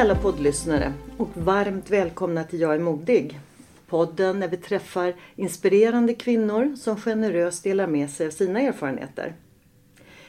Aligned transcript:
alla 0.00 0.14
poddlyssnare 0.14 0.92
och 1.16 1.28
varmt 1.34 1.90
välkomna 1.90 2.44
till 2.44 2.60
Jag 2.60 2.74
är 2.74 2.78
modig. 2.78 3.40
Podden 3.86 4.40
där 4.40 4.48
vi 4.48 4.56
träffar 4.56 5.14
inspirerande 5.36 6.14
kvinnor 6.14 6.76
som 6.76 6.96
generöst 6.96 7.64
delar 7.64 7.86
med 7.86 8.10
sig 8.10 8.26
av 8.26 8.30
sina 8.30 8.60
erfarenheter. 8.60 9.34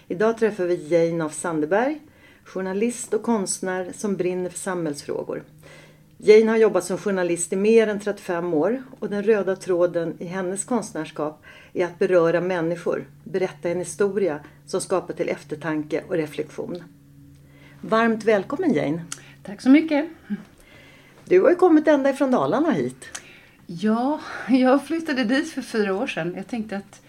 Idag 0.07 0.37
träffar 0.37 0.65
vi 0.65 0.87
Jane 0.87 1.25
af 1.25 1.33
Sandeberg, 1.33 1.99
journalist 2.43 3.13
och 3.13 3.23
konstnär 3.23 3.91
som 3.95 4.15
brinner 4.15 4.49
för 4.49 4.59
samhällsfrågor. 4.59 5.43
Jane 6.17 6.51
har 6.51 6.57
jobbat 6.57 6.83
som 6.83 6.97
journalist 6.97 7.53
i 7.53 7.55
mer 7.55 7.87
än 7.87 7.99
35 7.99 8.53
år 8.53 8.83
och 8.99 9.09
den 9.09 9.23
röda 9.23 9.55
tråden 9.55 10.15
i 10.19 10.25
hennes 10.25 10.65
konstnärskap 10.65 11.43
är 11.73 11.85
att 11.85 11.99
beröra 11.99 12.41
människor, 12.41 13.07
berätta 13.23 13.69
en 13.69 13.79
historia 13.79 14.39
som 14.65 14.81
skapar 14.81 15.13
till 15.13 15.29
eftertanke 15.29 16.03
och 16.07 16.15
reflektion. 16.15 16.83
Varmt 17.81 18.23
välkommen 18.23 18.73
Jane! 18.73 19.05
Tack 19.43 19.61
så 19.61 19.69
mycket. 19.69 20.05
Du 21.25 21.41
har 21.41 21.49
ju 21.49 21.55
kommit 21.55 21.87
ända 21.87 22.09
ifrån 22.09 22.31
Dalarna 22.31 22.71
hit. 22.71 23.21
Ja, 23.65 24.19
jag 24.49 24.85
flyttade 24.85 25.23
dit 25.23 25.51
för 25.51 25.61
fyra 25.61 25.95
år 25.95 26.07
sedan. 26.07 26.33
Jag 26.37 26.47
tänkte 26.47 26.77
att 26.77 27.01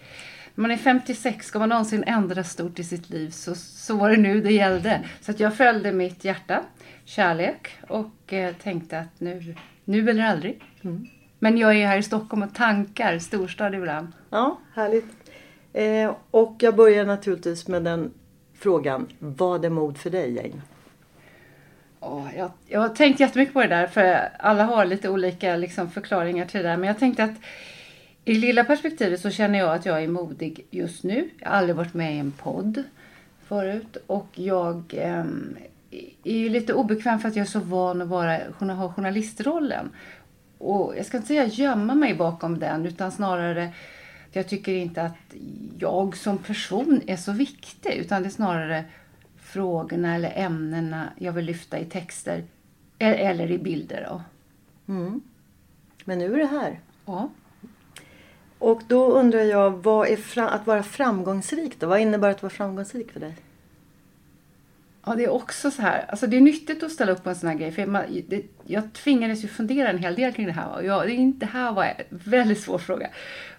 när 0.55 0.61
man 0.61 0.71
är 0.71 0.77
56, 0.77 1.45
ska 1.45 1.59
man 1.59 1.69
någonsin 1.69 2.03
ändra 2.07 2.43
stort 2.43 2.79
i 2.79 2.83
sitt 2.83 3.09
liv 3.09 3.29
så, 3.29 3.55
så 3.55 3.97
var 3.97 4.09
det 4.09 4.17
nu 4.17 4.41
det 4.41 4.51
gällde. 4.51 5.03
Så 5.21 5.31
att 5.31 5.39
jag 5.39 5.57
följde 5.57 5.91
mitt 5.91 6.25
hjärta, 6.25 6.63
kärlek 7.05 7.77
och 7.87 8.33
eh, 8.33 8.55
tänkte 8.55 8.99
att 8.99 9.19
nu, 9.19 9.55
nu 9.85 10.09
eller 10.09 10.23
aldrig. 10.23 10.63
Mm. 10.81 11.07
Men 11.39 11.57
jag 11.57 11.75
är 11.75 11.87
här 11.87 11.97
i 11.97 12.03
Stockholm 12.03 12.43
och 12.43 12.55
tankar 12.55 13.19
storstad 13.19 13.75
ibland. 13.75 14.07
Ja, 14.29 14.59
härligt. 14.73 15.05
Eh, 15.73 16.15
och 16.31 16.55
jag 16.59 16.75
börjar 16.75 17.05
naturligtvis 17.05 17.67
med 17.67 17.83
den 17.83 18.11
frågan. 18.53 19.07
Vad 19.19 19.65
är 19.65 19.69
mod 19.69 19.97
för 19.97 20.09
dig, 20.09 20.33
Jane? 20.35 20.61
Oh, 22.05 22.27
jag, 22.37 22.51
jag 22.67 22.79
har 22.79 22.89
tänkt 22.89 23.19
jättemycket 23.19 23.53
på 23.53 23.61
det 23.61 23.67
där 23.67 23.87
för 23.87 24.29
alla 24.39 24.63
har 24.63 24.85
lite 24.85 25.09
olika 25.09 25.55
liksom, 25.55 25.91
förklaringar 25.91 26.45
till 26.45 26.63
det 26.63 26.69
där. 26.69 26.77
Men 26.77 26.87
jag 26.87 26.99
tänkte 26.99 27.23
att 27.23 27.35
i 28.25 28.33
lilla 28.33 28.63
perspektivet 28.63 29.21
så 29.21 29.29
känner 29.29 29.59
jag 29.59 29.75
att 29.75 29.85
jag 29.85 30.03
är 30.03 30.07
modig 30.07 30.65
just 30.71 31.03
nu. 31.03 31.29
Jag 31.39 31.49
har 31.49 31.57
aldrig 31.57 31.75
varit 31.75 31.93
med 31.93 32.15
i 32.15 32.17
en 32.17 32.31
podd 32.31 32.83
förut 33.47 33.97
och 34.07 34.27
jag 34.33 34.93
eh, 34.97 35.25
är 36.23 36.37
ju 36.37 36.49
lite 36.49 36.73
obekväm 36.73 37.19
för 37.19 37.29
att 37.29 37.35
jag 37.35 37.43
är 37.43 37.49
så 37.49 37.59
van 37.59 38.01
att 38.01 38.07
vara, 38.07 38.39
ha 38.59 38.93
journalistrollen. 38.93 39.89
Och 40.57 40.93
jag 40.97 41.05
ska 41.05 41.17
inte 41.17 41.27
säga 41.27 41.45
gömma 41.45 41.95
mig 41.95 42.13
bakom 42.13 42.59
den 42.59 42.85
utan 42.85 43.11
snarare 43.11 43.71
jag 44.35 44.47
tycker 44.47 44.73
inte 44.73 45.01
att 45.01 45.35
jag 45.77 46.17
som 46.17 46.37
person 46.37 47.01
är 47.07 47.17
så 47.17 47.31
viktig 47.31 47.93
utan 47.93 48.21
det 48.21 48.27
är 48.27 48.31
snarare 48.31 48.83
frågorna 49.53 50.15
eller 50.15 50.33
ämnena 50.35 51.09
jag 51.17 51.33
vill 51.33 51.45
lyfta 51.45 51.79
i 51.79 51.85
texter 51.85 52.43
eller 52.99 53.51
i 53.51 53.57
bilder. 53.57 54.07
Då. 54.09 54.21
Mm. 54.93 55.21
Men 56.05 56.19
nu 56.19 56.33
är 56.33 56.37
det 56.37 56.45
här. 56.45 56.79
Ja. 57.05 57.29
Och 58.59 58.81
då 58.87 59.11
undrar 59.11 59.39
jag, 59.39 59.71
vad 59.71 60.07
är 60.07 60.39
att 60.39 60.67
vara 60.67 60.83
framgångsrik 60.83 61.79
då? 61.79 61.87
Vad 61.87 61.99
innebär 61.99 62.29
att 62.29 62.43
vara 62.43 62.49
framgångsrik 62.49 63.11
för 63.11 63.19
dig? 63.19 63.35
Ja, 65.05 65.15
det 65.15 65.23
är 65.23 65.29
också 65.29 65.71
så 65.71 65.81
här. 65.81 66.05
Alltså 66.09 66.27
det 66.27 66.37
är 66.37 66.41
nyttigt 66.41 66.83
att 66.83 66.91
ställa 66.91 67.11
upp 67.11 67.23
på 67.23 67.29
en 67.29 67.35
sån 67.35 67.49
här 67.49 67.55
grej. 67.55 67.71
För 67.71 67.85
man, 67.85 68.03
det, 68.27 68.43
jag 68.65 68.93
tvingades 68.93 69.43
ju 69.43 69.47
fundera 69.47 69.89
en 69.89 69.97
hel 69.97 70.15
del 70.15 70.33
kring 70.33 70.45
det 70.45 70.51
här. 70.51 70.75
Och 70.75 70.85
jag, 70.85 71.07
det, 71.07 71.31
det 71.35 71.45
här 71.45 71.71
var 71.71 71.83
en 71.83 71.93
väldigt 72.09 72.61
svår 72.61 72.77
fråga. 72.77 73.09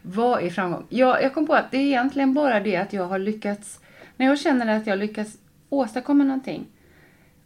Vad 0.03 0.43
är 0.43 0.51
framgång? 0.51 0.87
Jag, 0.89 1.23
jag 1.23 1.35
kom 1.35 1.47
på 1.47 1.55
att 1.55 1.71
det 1.71 1.77
är 1.77 1.87
egentligen 1.87 2.35
bara 2.35 2.61
det 2.61 2.77
att 2.77 2.93
jag 2.93 3.05
har 3.05 3.19
lyckats. 3.19 3.81
När 4.17 4.27
jag 4.27 4.39
känner 4.39 4.77
att 4.77 4.87
jag 4.87 4.99
lyckas 4.99 5.39
åstadkomma 5.69 6.25
någonting. 6.25 6.67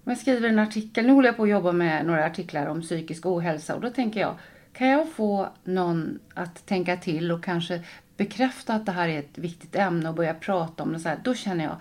Om 0.04 0.10
jag 0.10 0.18
skriver 0.18 0.48
en 0.48 0.58
artikel, 0.58 1.06
nu 1.06 1.12
håller 1.12 1.28
jag 1.28 1.36
på 1.36 1.42
att 1.42 1.48
jobba 1.48 1.72
med 1.72 2.06
några 2.06 2.26
artiklar 2.26 2.66
om 2.66 2.82
psykisk 2.82 3.26
ohälsa 3.26 3.74
och 3.74 3.80
då 3.80 3.90
tänker 3.90 4.20
jag, 4.20 4.34
kan 4.72 4.88
jag 4.88 5.08
få 5.08 5.48
någon 5.64 6.18
att 6.34 6.66
tänka 6.66 6.96
till 6.96 7.32
och 7.32 7.44
kanske 7.44 7.82
bekräfta 8.16 8.74
att 8.74 8.86
det 8.86 8.92
här 8.92 9.08
är 9.08 9.18
ett 9.18 9.38
viktigt 9.38 9.76
ämne 9.76 10.08
och 10.08 10.14
börja 10.14 10.34
prata 10.34 10.82
om 10.82 10.92
det 10.92 11.00
så 11.00 11.08
här, 11.08 11.20
då 11.24 11.34
känner 11.34 11.64
jag, 11.64 11.76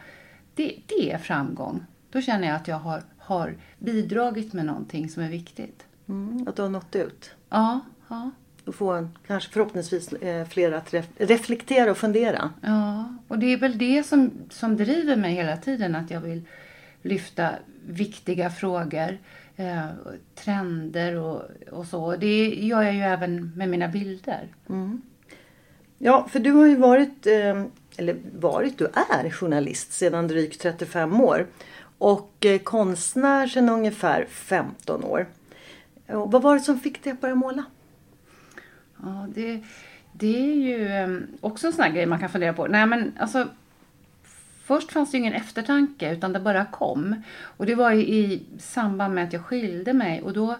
det, 0.56 0.76
det 0.86 1.12
är 1.12 1.18
framgång. 1.18 1.86
Då 2.12 2.22
känner 2.22 2.48
jag 2.48 2.56
att 2.56 2.68
jag 2.68 2.80
har, 2.80 3.04
har 3.18 3.56
bidragit 3.80 4.54
med 4.54 4.66
någonting 4.66 5.10
som 5.10 5.24
är 5.24 5.30
viktigt. 5.30 5.86
Mm, 6.08 6.48
att 6.48 6.56
du 6.56 6.62
har 6.62 6.70
nått 6.70 6.96
ut? 6.96 7.32
Ja. 7.50 7.80
ja. 8.08 8.32
Och 8.68 8.76
få 8.76 8.92
en, 8.92 9.18
kanske 9.28 9.54
förhoppningsvis 9.54 10.14
eh, 10.14 10.48
fler 10.48 10.72
att 10.72 10.94
ref 10.94 11.08
reflektera 11.18 11.92
och 11.92 11.98
fundera. 11.98 12.50
Ja, 12.62 13.16
och 13.28 13.40
det 13.40 13.54
är 13.54 13.58
väl 13.58 13.78
det 13.78 14.04
som, 14.04 14.32
som 14.50 14.78
driver 14.78 15.16
mig 15.16 15.34
hela 15.34 15.58
tiden. 15.58 15.96
Att 15.96 16.12
jag 16.12 16.22
vill 16.22 16.42
lyfta 17.02 17.50
viktiga 17.88 18.50
frågor, 18.50 19.18
eh, 19.56 19.86
trender 20.36 21.16
och, 21.16 21.42
och 21.72 21.86
så. 21.86 22.16
Det 22.16 22.48
gör 22.48 22.82
jag 22.82 22.94
ju 22.94 23.02
även 23.02 23.52
med 23.56 23.70
mina 23.70 23.88
bilder. 23.88 24.48
Mm. 24.70 25.02
Ja, 25.98 26.28
för 26.32 26.40
du 26.40 26.52
har 26.52 26.66
ju 26.66 26.76
varit, 26.76 27.28
eh, 27.28 27.64
eller 27.98 28.18
varit, 28.40 28.78
du 28.78 28.86
är 28.86 29.30
journalist 29.30 29.94
sedan 29.94 30.28
drygt 30.28 30.62
35 30.62 31.22
år. 31.22 31.48
Och 31.98 32.46
eh, 32.46 32.60
konstnär 32.60 33.48
sedan 33.48 33.70
ungefär 33.70 34.26
15 34.30 35.04
år. 35.04 35.28
Och 36.08 36.32
vad 36.32 36.42
var 36.42 36.56
det 36.56 36.62
som 36.62 36.80
fick 36.80 37.04
dig 37.04 37.14
att 37.14 37.22
börja 37.22 37.36
måla? 37.36 37.64
Ja, 39.04 39.28
det, 39.36 39.64
det 40.14 40.52
är 40.52 40.56
ju 40.56 40.88
ehm, 40.88 41.28
också 41.42 41.68
en 41.68 41.74
sån 41.74 41.84
här 41.84 41.92
grej 41.92 42.06
man 42.06 42.20
kan 42.20 42.30
fundera 42.30 42.54
på. 42.54 42.68
Nej, 42.68 42.86
men 42.86 43.14
alltså, 43.20 43.48
först 44.64 44.92
fanns 44.92 45.12
det 45.12 45.18
ju 45.18 45.22
ingen 45.22 45.34
eftertanke 45.34 46.14
utan 46.14 46.34
det 46.34 46.40
bara 46.40 46.66
kom. 46.66 47.16
Och 47.42 47.66
det 47.66 47.76
var 47.76 47.92
i 47.92 48.44
samband 48.60 49.14
med 49.14 49.24
att 49.24 49.34
jag 49.34 49.46
skilde 49.46 49.94
mig 49.94 50.22
och 50.22 50.34
då 50.34 50.56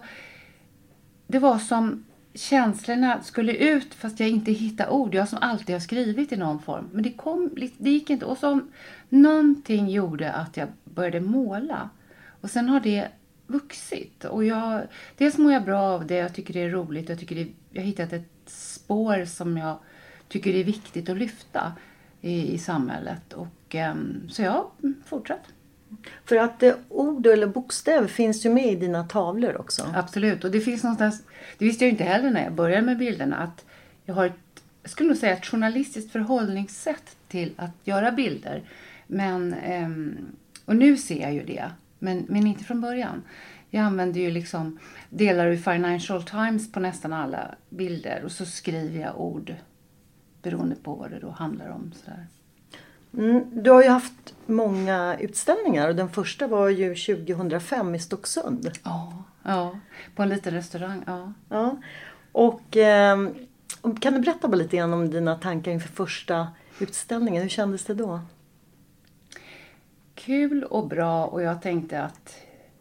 det 1.26 1.38
var 1.38 1.58
som 1.58 2.04
känslorna 2.34 3.22
skulle 3.22 3.52
ut 3.52 3.94
fast 3.94 4.20
jag 4.20 4.28
inte 4.28 4.52
hittade 4.52 4.90
ord. 4.90 5.14
Jag 5.14 5.28
som 5.28 5.38
alltid 5.42 5.74
har 5.74 5.80
skrivit 5.80 6.32
i 6.32 6.36
någon 6.36 6.62
form. 6.62 6.88
Men 6.92 7.02
det, 7.02 7.12
kom, 7.12 7.50
det 7.78 7.90
gick 7.90 8.10
inte. 8.10 8.26
Och 8.26 8.38
så 8.38 8.60
någonting 9.08 9.88
gjorde 9.88 10.32
att 10.32 10.56
jag 10.56 10.68
började 10.84 11.20
måla. 11.20 11.90
Och 12.40 12.50
sen 12.50 12.68
har 12.68 12.80
det 12.80 13.08
vuxit. 13.48 14.24
Och 14.24 14.44
jag, 14.44 14.82
dels 15.16 15.38
mår 15.38 15.52
jag 15.52 15.64
bra 15.64 15.80
av 15.80 16.06
det, 16.06 16.16
jag 16.16 16.34
tycker 16.34 16.54
det 16.54 16.62
är 16.62 16.70
roligt, 16.70 17.08
jag 17.08 17.18
tycker 17.18 17.34
det, 17.34 17.48
jag 17.70 17.82
har 17.82 17.86
hittat 17.86 18.12
ett 18.12 18.30
spår 18.46 19.24
som 19.24 19.56
jag 19.56 19.78
tycker 20.28 20.54
är 20.54 20.64
viktigt 20.64 21.08
att 21.08 21.16
lyfta 21.16 21.72
i, 22.20 22.52
i 22.52 22.58
samhället. 22.58 23.32
Och, 23.32 23.74
um, 23.74 24.28
så 24.28 24.42
jag 24.42 24.70
fortsatt. 25.06 25.42
För 26.24 26.36
att 26.36 26.62
eh, 26.62 26.74
ord 26.88 27.26
eller 27.26 27.46
bokstäver 27.46 28.08
finns 28.08 28.46
ju 28.46 28.50
med 28.50 28.72
i 28.72 28.76
dina 28.76 29.04
tavlor 29.04 29.56
också. 29.56 29.92
Absolut. 29.94 30.44
Och 30.44 30.50
det 30.50 30.60
finns 30.60 30.82
någonstans, 30.82 31.22
det 31.58 31.64
visste 31.64 31.84
jag 31.84 31.92
inte 31.92 32.04
heller 32.04 32.30
när 32.30 32.44
jag 32.44 32.52
började 32.52 32.82
med 32.82 32.98
bilderna, 32.98 33.36
att 33.36 33.64
jag 34.04 34.14
har 34.14 34.26
ett, 34.26 34.62
jag 34.82 34.90
skulle 34.90 35.08
nog 35.08 35.18
säga 35.18 35.36
ett 35.36 35.46
journalistiskt 35.46 36.12
förhållningssätt 36.12 37.16
till 37.28 37.52
att 37.56 37.70
göra 37.84 38.12
bilder. 38.12 38.62
Men, 39.06 39.54
ehm, 39.54 40.16
och 40.64 40.76
nu 40.76 40.96
ser 40.96 41.22
jag 41.22 41.34
ju 41.34 41.44
det, 41.44 41.70
men, 41.98 42.26
men 42.28 42.46
inte 42.46 42.64
från 42.64 42.80
början. 42.80 43.22
Jag 43.70 43.84
använder 43.84 44.20
ju 44.20 44.30
liksom 44.30 44.78
delar 45.10 45.46
ur 45.46 45.56
Financial 45.56 46.22
Times 46.22 46.72
på 46.72 46.80
nästan 46.80 47.12
alla 47.12 47.54
bilder 47.68 48.22
och 48.24 48.32
så 48.32 48.46
skriver 48.46 49.00
jag 49.00 49.20
ord 49.20 49.54
beroende 50.42 50.76
på 50.76 50.94
vad 50.94 51.10
det 51.10 51.18
då 51.18 51.30
handlar 51.30 51.68
om. 51.68 51.92
Sådär. 51.92 52.26
Mm, 53.12 53.62
du 53.62 53.70
har 53.70 53.82
ju 53.82 53.88
haft 53.88 54.34
många 54.46 55.16
utställningar 55.20 55.88
och 55.88 55.96
den 55.96 56.08
första 56.08 56.46
var 56.46 56.68
ju 56.68 56.94
2005 56.94 57.94
i 57.94 57.98
Stocksund. 57.98 58.70
Ja, 58.84 59.24
ja 59.42 59.78
på 60.16 60.22
en 60.22 60.28
liten 60.28 60.54
restaurang. 60.54 61.02
Ja. 61.06 61.32
Ja. 61.48 61.76
Och 62.32 62.76
eh, 62.76 63.28
kan 64.00 64.12
du 64.14 64.20
berätta 64.20 64.48
bara 64.48 64.56
lite 64.56 64.76
grann 64.76 64.92
om 64.92 65.10
dina 65.10 65.34
tankar 65.34 65.72
inför 65.72 65.88
första 65.88 66.48
utställningen? 66.78 67.42
Hur 67.42 67.48
kändes 67.48 67.84
det 67.84 67.94
då? 67.94 68.20
Kul 70.18 70.64
och 70.64 70.88
bra 70.88 71.26
och 71.26 71.42
jag 71.42 71.62
tänkte 71.62 72.02
att 72.02 72.36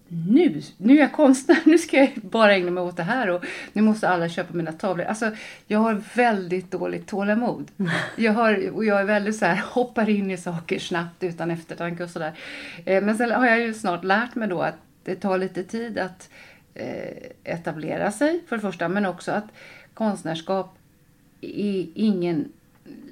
nu, 0.07 0.61
nu 0.77 0.93
är 0.93 0.99
jag 0.99 1.11
konstnär, 1.11 1.57
nu 1.65 1.77
ska 1.77 1.97
jag 1.97 2.11
bara 2.13 2.55
ägna 2.55 2.71
mig 2.71 2.83
åt 2.83 2.97
det 2.97 3.03
här 3.03 3.29
och 3.29 3.45
nu 3.73 3.81
måste 3.81 4.09
alla 4.09 4.29
köpa 4.29 4.53
mina 4.53 4.71
tavlor. 4.71 5.05
Alltså, 5.05 5.31
jag 5.67 5.79
har 5.79 6.01
väldigt 6.15 6.71
dåligt 6.71 7.07
tålamod. 7.07 7.71
Jag, 8.15 8.33
har, 8.33 8.69
och 8.69 8.85
jag 8.85 8.99
är 8.99 9.03
väldigt 9.03 9.35
så 9.35 9.45
här, 9.45 9.61
hoppar 9.65 10.09
in 10.09 10.31
i 10.31 10.37
saker 10.37 10.79
snabbt 10.79 11.23
utan 11.23 11.51
eftertanke 11.51 12.03
och 12.03 12.09
sådär. 12.09 12.33
Eh, 12.85 13.03
men 13.03 13.17
sen 13.17 13.31
har 13.31 13.47
jag 13.47 13.59
ju 13.59 13.73
snart 13.73 14.03
lärt 14.03 14.35
mig 14.35 14.47
då 14.47 14.61
att 14.61 14.77
det 15.03 15.15
tar 15.15 15.37
lite 15.37 15.63
tid 15.63 15.97
att 15.97 16.29
eh, 16.73 17.31
etablera 17.43 18.11
sig 18.11 18.43
för 18.47 18.55
det 18.55 18.61
första, 18.61 18.87
men 18.87 19.05
också 19.05 19.31
att 19.31 19.47
konstnärskap 19.93 20.77
är 21.41 21.87
ingen 21.95 22.51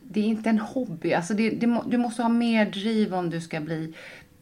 det 0.09 0.19
är 0.19 0.23
inte 0.23 0.49
en 0.49 0.59
hobby. 0.59 1.13
Alltså 1.13 1.33
det, 1.33 1.49
det, 1.49 1.81
du 1.87 1.97
måste 1.97 2.21
ha 2.21 2.29
mer 2.29 2.65
driv 2.65 3.13
om 3.13 3.29
du 3.29 3.41
ska 3.41 3.59
bli 3.59 3.93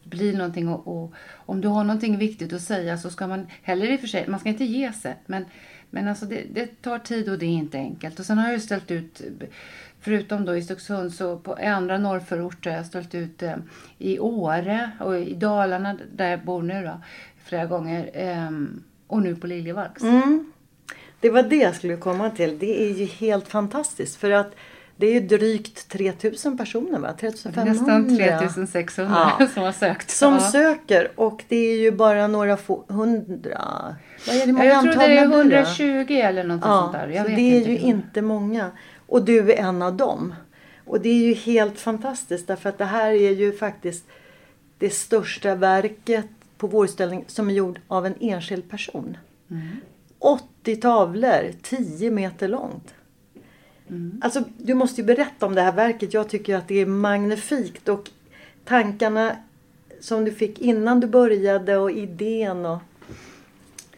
bli 0.04 0.32
någonting 0.32 0.68
och, 0.68 0.88
och, 0.88 1.14
om 1.34 1.60
du 1.60 1.68
har 1.68 1.84
någonting 1.84 2.18
viktigt 2.18 2.52
att 2.52 2.62
säga 2.62 2.98
så 2.98 3.10
ska 3.10 3.26
man 3.26 3.46
heller 3.62 3.92
i 3.92 3.96
och 3.96 4.00
för 4.00 4.06
sig, 4.06 4.28
man 4.28 4.40
ska 4.40 4.48
inte 4.48 4.64
ge 4.64 4.92
sig. 4.92 5.16
Men, 5.26 5.44
men 5.90 6.08
alltså 6.08 6.26
det, 6.26 6.44
det 6.52 6.82
tar 6.82 6.98
tid 6.98 7.28
och 7.28 7.38
det 7.38 7.46
är 7.46 7.50
inte 7.50 7.78
enkelt. 7.78 8.18
Och 8.18 8.26
sen 8.26 8.38
har 8.38 8.44
jag 8.44 8.54
ju 8.54 8.60
ställt 8.60 8.90
ut, 8.90 9.22
förutom 10.00 10.44
då 10.44 10.56
i 10.56 10.62
Stocksund 10.62 11.14
så 11.14 11.38
på 11.38 11.54
andra 11.54 11.98
norrförorter 11.98 12.70
har 12.70 12.76
jag 12.76 12.86
ställt 12.86 13.14
ut 13.14 13.42
eh, 13.42 13.56
i 13.98 14.18
Åre 14.18 14.90
och 15.00 15.18
i 15.20 15.34
Dalarna 15.34 15.98
där 16.12 16.30
jag 16.30 16.44
bor 16.44 16.62
nu 16.62 16.82
då, 16.82 17.00
flera 17.44 17.66
gånger. 17.66 18.10
Eh, 18.14 18.50
och 19.06 19.22
nu 19.22 19.36
på 19.36 19.46
Liljevalchs. 19.46 20.02
Mm. 20.02 20.52
Det 21.20 21.30
var 21.30 21.42
det 21.42 21.56
jag 21.56 21.74
skulle 21.74 21.96
komma 21.96 22.30
till. 22.30 22.58
Det 22.58 22.82
är 22.82 22.94
ju 22.94 23.04
helt 23.04 23.48
fantastiskt 23.48 24.16
för 24.16 24.30
att 24.30 24.54
det 24.96 25.06
är 25.16 25.20
drygt 25.20 25.88
3000 25.88 26.56
personer 26.56 26.98
va? 26.98 27.14
3500? 27.20 27.72
Nästan 27.72 28.16
3600 28.16 29.32
ja. 29.38 29.46
som 29.54 29.62
har 29.62 29.72
sökt. 29.72 30.10
Som 30.10 30.32
ja. 30.32 30.40
söker 30.40 31.10
och 31.14 31.44
det 31.48 31.56
är 31.56 31.76
ju 31.76 31.90
bara 31.90 32.26
några 32.26 32.56
få, 32.56 32.84
hundra. 32.88 33.96
Vad 34.26 34.36
är 34.36 34.46
det, 34.46 34.52
många 34.52 34.64
jag 34.64 34.82
tror 34.82 34.94
det 34.94 35.18
är 35.18 35.24
120 35.24 36.12
eller 36.12 36.44
något 36.44 36.60
ja, 36.64 36.80
sånt 36.80 36.92
där. 36.92 37.08
Jag 37.08 37.26
så 37.26 37.32
det 37.32 37.40
är 37.40 37.58
inte 37.58 37.70
ju 37.70 37.78
inte 37.78 38.22
många. 38.22 38.70
Och 39.06 39.24
du 39.24 39.52
är 39.52 39.56
en 39.56 39.82
av 39.82 39.96
dem. 39.96 40.34
Och 40.84 41.00
det 41.00 41.08
är 41.08 41.26
ju 41.28 41.34
helt 41.34 41.80
fantastiskt 41.80 42.46
därför 42.46 42.68
att 42.68 42.78
det 42.78 42.84
här 42.84 43.10
är 43.10 43.32
ju 43.32 43.52
faktiskt 43.52 44.04
det 44.78 44.90
största 44.90 45.54
verket 45.54 46.26
på 46.58 46.66
vårställning 46.66 47.24
som 47.26 47.50
är 47.50 47.54
gjord 47.54 47.80
av 47.88 48.06
en 48.06 48.14
enskild 48.20 48.70
person. 48.70 49.16
Mm. 49.50 49.76
80 50.18 50.76
tavlor, 50.76 51.52
10 51.62 52.10
meter 52.10 52.48
långt. 52.48 52.94
Mm. 53.90 54.20
Alltså, 54.24 54.42
du 54.56 54.74
måste 54.74 55.00
ju 55.00 55.06
berätta 55.06 55.46
om 55.46 55.54
det 55.54 55.62
här 55.62 55.72
verket. 55.72 56.14
Jag 56.14 56.28
tycker 56.28 56.56
att 56.56 56.68
det 56.68 56.80
är 56.80 56.86
magnifikt. 56.86 57.88
Och 57.88 58.10
tankarna 58.64 59.36
som 60.00 60.24
du 60.24 60.32
fick 60.32 60.58
innan 60.58 61.00
du 61.00 61.06
började 61.06 61.76
och 61.76 61.90
idén. 61.90 62.66
Och... 62.66 62.82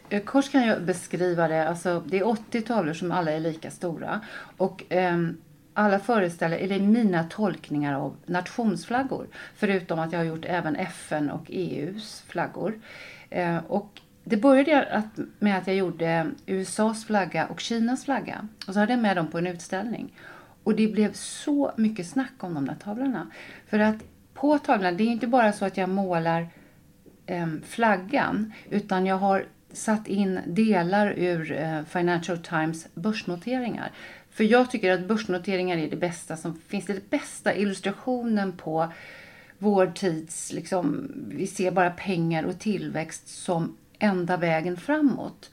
Eh, 0.08 0.22
kort 0.22 0.52
kan 0.52 0.66
jag 0.66 0.82
beskriva 0.82 1.48
det. 1.48 1.68
Alltså, 1.68 2.02
det 2.06 2.18
är 2.18 2.26
80 2.26 2.62
tavlor 2.62 2.94
som 2.94 3.12
alla 3.12 3.30
är 3.32 3.40
lika 3.40 3.70
stora. 3.70 4.20
Och 4.56 4.84
um, 4.90 5.36
alla 5.74 5.98
föreställer, 5.98 6.58
eller 6.58 6.80
mina 6.80 7.24
tolkningar 7.24 7.94
av 7.94 8.16
nationsflaggor. 8.26 9.26
Förutom 9.56 9.98
att 9.98 10.12
jag 10.12 10.18
har 10.18 10.24
gjort 10.24 10.44
även 10.44 10.76
FN 10.76 11.30
och 11.30 11.44
EUs 11.48 12.24
flaggor. 12.28 12.80
Uh, 13.36 13.58
och 13.68 14.00
det 14.28 14.36
började 14.36 15.02
med 15.38 15.58
att 15.58 15.66
jag 15.66 15.76
gjorde 15.76 16.30
USAs 16.46 17.04
flagga 17.04 17.46
och 17.46 17.60
Kinas 17.60 18.04
flagga. 18.04 18.48
Och 18.66 18.74
så 18.74 18.80
hade 18.80 18.92
jag 18.92 19.02
med 19.02 19.16
dem 19.16 19.26
på 19.26 19.38
en 19.38 19.46
utställning. 19.46 20.14
Och 20.62 20.76
det 20.76 20.88
blev 20.88 21.12
så 21.12 21.72
mycket 21.76 22.06
snack 22.06 22.32
om 22.38 22.54
de 22.54 22.66
där 22.66 22.74
tavlorna. 22.74 23.30
För 23.66 23.78
att 23.78 23.96
på 24.34 24.58
tavlorna, 24.58 24.92
det 24.92 25.04
är 25.04 25.08
inte 25.08 25.26
bara 25.26 25.52
så 25.52 25.64
att 25.64 25.76
jag 25.76 25.88
målar 25.88 26.48
eh, 27.26 27.46
flaggan, 27.64 28.52
utan 28.70 29.06
jag 29.06 29.16
har 29.16 29.44
satt 29.72 30.08
in 30.08 30.40
delar 30.46 31.14
ur 31.16 31.52
eh, 31.52 31.82
Financial 31.82 32.38
Times 32.38 32.88
börsnoteringar. 32.94 33.90
För 34.30 34.44
jag 34.44 34.70
tycker 34.70 34.92
att 34.92 35.08
börsnoteringar 35.08 35.76
är 35.76 35.90
det 35.90 35.96
bästa 35.96 36.36
som 36.36 36.60
finns. 36.68 36.86
Det 36.86 36.92
är 36.92 36.94
den 36.94 37.20
bästa 37.20 37.54
illustrationen 37.54 38.52
på 38.52 38.92
vår 39.58 39.86
tids, 39.86 40.52
liksom, 40.52 41.10
vi 41.28 41.46
ser 41.46 41.70
bara 41.70 41.90
pengar 41.90 42.44
och 42.44 42.58
tillväxt 42.58 43.28
som 43.28 43.76
enda 43.98 44.36
vägen 44.36 44.76
framåt. 44.76 45.50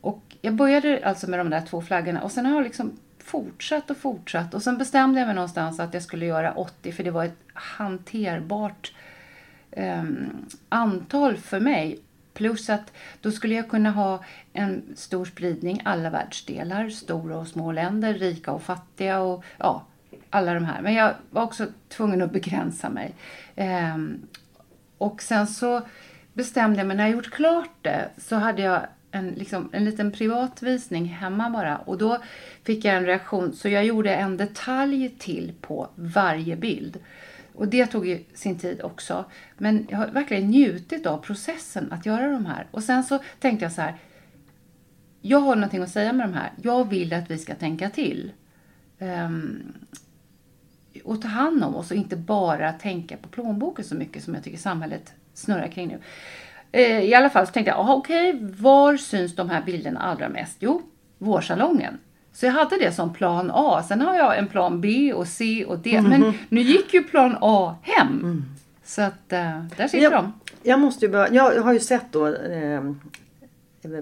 Och 0.00 0.36
jag 0.40 0.54
började 0.54 1.00
alltså 1.04 1.30
med 1.30 1.40
de 1.40 1.50
där 1.50 1.60
två 1.60 1.82
flaggorna 1.82 2.22
och 2.22 2.32
sen 2.32 2.46
har 2.46 2.54
jag 2.54 2.64
liksom 2.64 2.92
fortsatt 3.18 3.90
och 3.90 3.96
fortsatt 3.96 4.54
och 4.54 4.62
sen 4.62 4.78
bestämde 4.78 5.20
jag 5.20 5.26
mig 5.26 5.34
någonstans 5.34 5.80
att 5.80 5.94
jag 5.94 6.02
skulle 6.02 6.26
göra 6.26 6.52
80 6.52 6.92
för 6.92 7.04
det 7.04 7.10
var 7.10 7.24
ett 7.24 7.38
hanterbart 7.54 8.92
eh, 9.70 10.04
antal 10.68 11.36
för 11.36 11.60
mig. 11.60 11.98
Plus 12.34 12.70
att 12.70 12.92
då 13.20 13.30
skulle 13.30 13.54
jag 13.54 13.68
kunna 13.68 13.90
ha 13.90 14.24
en 14.52 14.82
stor 14.96 15.24
spridning, 15.24 15.82
alla 15.84 16.10
världsdelar, 16.10 16.88
stora 16.88 17.38
och 17.38 17.48
små 17.48 17.72
länder, 17.72 18.14
rika 18.14 18.52
och 18.52 18.62
fattiga 18.62 19.20
och 19.20 19.44
ja, 19.58 19.84
alla 20.30 20.54
de 20.54 20.64
här. 20.64 20.82
Men 20.82 20.94
jag 20.94 21.14
var 21.30 21.42
också 21.42 21.66
tvungen 21.88 22.22
att 22.22 22.32
begränsa 22.32 22.90
mig. 22.90 23.14
Eh, 23.56 23.98
och 24.98 25.22
sen 25.22 25.46
så 25.46 25.82
bestämde 26.34 26.78
jag 26.78 26.86
mig, 26.86 26.96
när 26.96 27.04
jag 27.04 27.12
gjort 27.12 27.30
klart 27.30 27.70
det, 27.82 28.10
så 28.18 28.36
hade 28.36 28.62
jag 28.62 28.86
en, 29.10 29.28
liksom, 29.28 29.68
en 29.72 29.84
liten 29.84 30.12
privat 30.12 30.62
visning 30.62 31.04
hemma 31.04 31.50
bara. 31.50 31.78
Och 31.78 31.98
då 31.98 32.18
fick 32.62 32.84
jag 32.84 32.96
en 32.96 33.06
reaktion, 33.06 33.52
så 33.52 33.68
jag 33.68 33.84
gjorde 33.84 34.14
en 34.14 34.36
detalj 34.36 35.14
till 35.18 35.52
på 35.60 35.88
varje 35.94 36.56
bild. 36.56 36.98
Och 37.54 37.68
det 37.68 37.86
tog 37.86 38.06
ju 38.06 38.24
sin 38.34 38.58
tid 38.58 38.82
också. 38.82 39.24
Men 39.58 39.86
jag 39.90 39.98
har 39.98 40.06
verkligen 40.06 40.50
njutit 40.50 41.06
av 41.06 41.18
processen 41.18 41.92
att 41.92 42.06
göra 42.06 42.32
de 42.32 42.46
här. 42.46 42.66
Och 42.70 42.82
sen 42.82 43.04
så 43.04 43.18
tänkte 43.40 43.64
jag 43.64 43.72
så 43.72 43.80
här, 43.80 43.94
jag 45.20 45.38
har 45.38 45.56
någonting 45.56 45.82
att 45.82 45.90
säga 45.90 46.12
med 46.12 46.28
de 46.28 46.34
här. 46.34 46.52
Jag 46.62 46.88
vill 46.88 47.12
att 47.12 47.30
vi 47.30 47.38
ska 47.38 47.54
tänka 47.54 47.90
till. 47.90 48.32
Um, 48.98 49.72
och 51.04 51.22
ta 51.22 51.28
hand 51.28 51.64
om 51.64 51.76
oss 51.76 51.90
och 51.90 51.96
inte 51.96 52.16
bara 52.16 52.72
tänka 52.72 53.16
på 53.16 53.28
plånboken 53.28 53.84
så 53.84 53.94
mycket 53.94 54.24
som 54.24 54.34
jag 54.34 54.44
tycker 54.44 54.58
samhället 54.58 55.14
snurrar 55.34 55.68
kring 55.68 55.88
nu. 55.88 55.98
Eh, 56.72 57.00
I 57.00 57.14
alla 57.14 57.30
fall 57.30 57.46
så 57.46 57.52
tänkte 57.52 57.70
jag, 57.70 57.90
okej, 57.90 58.34
okay, 58.34 58.48
var 58.58 58.96
syns 58.96 59.36
de 59.36 59.50
här 59.50 59.62
bilderna 59.62 60.00
allra 60.00 60.28
mest? 60.28 60.56
Jo, 60.60 60.82
vårsalongen. 61.18 61.98
Så 62.32 62.46
jag 62.46 62.52
hade 62.52 62.76
det 62.76 62.92
som 62.92 63.14
plan 63.14 63.50
A. 63.54 63.82
Sen 63.88 64.00
har 64.00 64.14
jag 64.14 64.38
en 64.38 64.46
plan 64.46 64.80
B 64.80 65.12
och 65.12 65.26
C 65.28 65.64
och 65.64 65.78
D. 65.78 65.96
Mm 65.96 66.12
-hmm. 66.12 66.20
Men 66.20 66.34
nu 66.48 66.60
gick 66.60 66.94
ju 66.94 67.02
plan 67.02 67.36
A 67.40 67.76
hem. 67.82 68.20
Mm. 68.22 68.44
Så 68.84 69.02
att 69.02 69.32
uh, 69.32 69.64
där 69.76 69.88
sitter 69.88 70.04
jag, 70.04 70.12
de. 70.12 70.32
Jag, 70.62 70.80
måste 70.80 71.06
ju 71.06 71.12
bara, 71.12 71.28
jag 71.28 71.62
har 71.62 71.72
ju 71.72 71.80
sett 71.80 72.12
då 72.12 72.26
eh, 72.34 72.82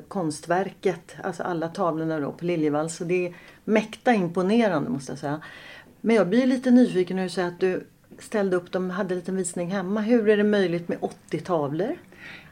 konstverket, 0.08 1.16
alltså 1.22 1.42
alla 1.42 1.68
tavlorna 1.68 2.20
då 2.20 2.32
på 2.32 2.44
Liljevalchs. 2.44 2.96
Så 2.96 3.04
det 3.04 3.26
är 3.26 3.34
mäkta 3.64 4.14
imponerande 4.14 4.90
måste 4.90 5.12
jag 5.12 5.18
säga. 5.18 5.40
Men 6.00 6.16
jag 6.16 6.28
blir 6.28 6.46
lite 6.46 6.70
nyfiken 6.70 7.16
när 7.16 7.24
du 7.24 7.30
säger 7.30 7.48
att 7.48 7.60
du 7.60 7.86
ställde 8.19 8.57
upp 8.57 8.73
dem, 8.73 8.90
hade 8.90 9.14
en 9.14 9.19
liten 9.19 9.37
visning 9.37 9.71
hemma. 9.71 10.00
Hur 10.00 10.28
är 10.28 10.37
det 10.37 10.45
möjligt 10.45 10.88
med 10.88 10.99
80 11.00 11.40
tavlor? 11.40 11.97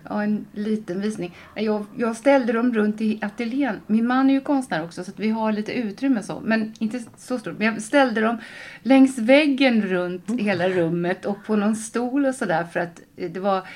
Ja, 0.09 0.23
en 0.23 0.47
liten 0.53 1.01
visning. 1.01 1.37
Jag, 1.55 1.87
jag 1.97 2.17
ställde 2.17 2.53
dem 2.53 2.75
runt 2.75 3.01
i 3.01 3.19
ateljén. 3.23 3.81
Min 3.87 4.07
man 4.07 4.31
är 4.31 4.35
ju 4.35 4.41
konstnär 4.41 4.85
också 4.85 5.05
så 5.05 5.11
att 5.11 5.19
vi 5.19 5.31
har 5.31 5.53
lite 5.53 5.73
utrymme 5.73 6.23
så. 6.23 6.41
Men 6.41 6.75
inte 6.79 7.03
så 7.17 7.39
stort. 7.39 7.59
Men 7.59 7.67
jag 7.67 7.83
ställde 7.83 8.21
dem 8.21 8.39
längs 8.83 9.19
väggen 9.19 9.83
runt 9.83 10.29
mm. 10.29 10.45
hela 10.45 10.69
rummet 10.69 11.25
och 11.27 11.45
på 11.45 11.57
någon 11.57 11.77
stol 11.77 12.27
och 12.27 12.35
sådär 12.35 12.65
för 12.65 12.81
att 12.81 13.01
det 13.17 13.41
var 13.41 13.67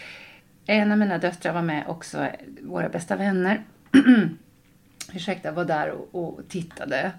en 0.66 0.92
av 0.92 0.98
mina 0.98 1.18
döttrar 1.18 1.52
var 1.52 1.62
med 1.62 1.84
också, 1.88 2.28
våra 2.62 2.88
bästa 2.88 3.16
vänner. 3.16 3.62
Ursäkta, 5.14 5.52
var 5.52 5.64
där 5.64 5.90
och, 5.90 6.08
och 6.14 6.48
tittade. 6.48 7.12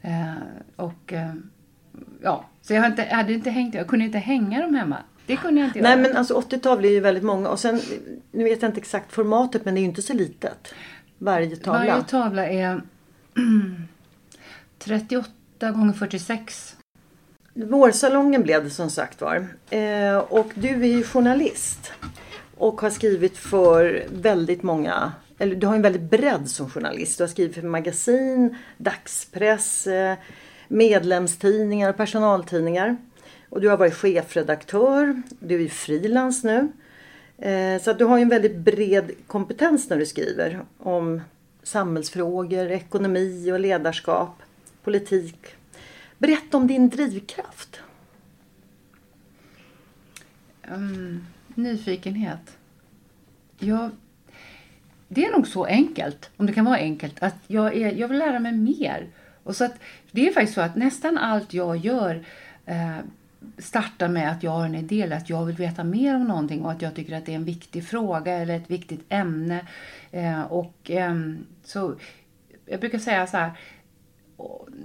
Eh, 0.00 0.34
och 0.76 1.12
eh, 1.12 1.34
ja, 2.22 2.44
så 2.62 2.74
jag 2.74 2.86
inte, 2.86 3.02
hade 3.02 3.32
inte 3.32 3.50
hängt, 3.50 3.74
jag 3.74 3.86
kunde 3.86 4.04
inte 4.04 4.18
hänga 4.18 4.60
dem 4.60 4.74
hemma. 4.74 4.96
Det 5.26 5.36
kunde 5.36 5.60
jag 5.60 5.68
inte 5.68 5.78
göra. 5.78 5.88
Nej 5.88 5.98
men 5.98 6.16
alltså 6.16 6.34
80 6.34 6.58
tavlor 6.58 6.90
är 6.90 6.92
ju 6.92 7.00
väldigt 7.00 7.24
många 7.24 7.48
och 7.48 7.60
sen, 7.60 7.80
nu 8.32 8.44
vet 8.44 8.62
jag 8.62 8.68
inte 8.68 8.80
exakt 8.80 9.12
formatet 9.12 9.64
men 9.64 9.74
det 9.74 9.80
är 9.80 9.82
ju 9.82 9.88
inte 9.88 10.02
så 10.02 10.14
litet. 10.14 10.74
Varje 11.18 11.56
tavla. 11.56 11.78
Varje 11.78 12.02
tavla 12.02 12.48
är 12.48 12.82
38 14.78 15.32
gånger 15.60 15.92
46. 15.92 16.76
Vårsalongen 17.54 18.42
blev 18.42 18.64
det 18.64 18.70
som 18.70 18.90
sagt 18.90 19.20
var. 19.20 19.46
Eh, 19.70 20.18
och 20.18 20.50
du 20.54 20.68
är 20.68 20.86
ju 20.86 21.04
journalist. 21.04 21.92
Och 22.56 22.80
har 22.80 22.90
skrivit 22.90 23.36
för 23.36 24.06
väldigt 24.12 24.62
många, 24.62 25.12
eller 25.38 25.56
du 25.56 25.66
har 25.66 25.74
en 25.74 25.82
väldigt 25.82 26.10
bredd 26.10 26.48
som 26.48 26.70
journalist. 26.70 27.18
Du 27.18 27.24
har 27.24 27.28
skrivit 27.28 27.54
för 27.54 27.62
magasin, 27.62 28.56
dagspress, 28.76 29.86
eh, 29.86 30.16
medlemstidningar 30.68 31.90
och 31.90 31.96
personaltidningar. 31.96 32.96
Och 33.48 33.60
du 33.60 33.68
har 33.68 33.76
varit 33.76 33.94
chefredaktör, 33.94 35.22
du 35.40 35.64
är 35.64 35.68
frilans 35.68 36.44
nu. 36.44 36.72
Eh, 37.38 37.82
så 37.82 37.90
att 37.90 37.98
du 37.98 38.04
har 38.04 38.18
en 38.18 38.28
väldigt 38.28 38.56
bred 38.56 39.10
kompetens 39.26 39.90
när 39.90 39.96
du 39.96 40.06
skriver 40.06 40.64
om 40.78 41.20
samhällsfrågor, 41.62 42.70
ekonomi 42.70 43.52
och 43.52 43.60
ledarskap, 43.60 44.42
politik. 44.82 45.46
Berätta 46.18 46.56
om 46.56 46.66
din 46.66 46.88
drivkraft. 46.88 47.80
Um, 50.70 51.26
nyfikenhet. 51.54 52.56
Jag, 53.58 53.90
det 55.08 55.24
är 55.24 55.32
nog 55.32 55.46
så 55.46 55.64
enkelt, 55.64 56.30
om 56.36 56.46
det 56.46 56.52
kan 56.52 56.64
vara 56.64 56.76
enkelt, 56.76 57.22
att 57.22 57.36
jag, 57.46 57.76
är, 57.76 57.92
jag 57.92 58.08
vill 58.08 58.18
lära 58.18 58.38
mig 58.38 58.52
mer. 58.52 59.06
Och 59.48 59.56
så 59.56 59.64
att, 59.64 59.80
det 60.10 60.28
är 60.28 60.32
faktiskt 60.32 60.54
så 60.54 60.60
att 60.60 60.76
nästan 60.76 61.18
allt 61.18 61.54
jag 61.54 61.76
gör 61.76 62.24
eh, 62.66 62.96
startar 63.58 64.08
med 64.08 64.30
att 64.30 64.42
jag 64.42 64.50
har 64.50 64.64
en 64.64 64.74
idé 64.74 65.02
eller 65.02 65.16
att 65.16 65.30
jag 65.30 65.44
vill 65.44 65.56
veta 65.56 65.84
mer 65.84 66.14
om 66.14 66.24
någonting 66.24 66.64
och 66.64 66.70
att 66.72 66.82
jag 66.82 66.94
tycker 66.94 67.16
att 67.16 67.26
det 67.26 67.32
är 67.32 67.36
en 67.36 67.44
viktig 67.44 67.84
fråga 67.84 68.32
eller 68.32 68.56
ett 68.56 68.70
viktigt 68.70 69.04
ämne. 69.08 69.66
Eh, 70.10 70.42
och 70.42 70.90
eh, 70.90 71.14
så 71.64 71.94
Jag 72.66 72.80
brukar 72.80 72.98
säga 72.98 73.26
så 73.26 73.36
här, 73.36 73.52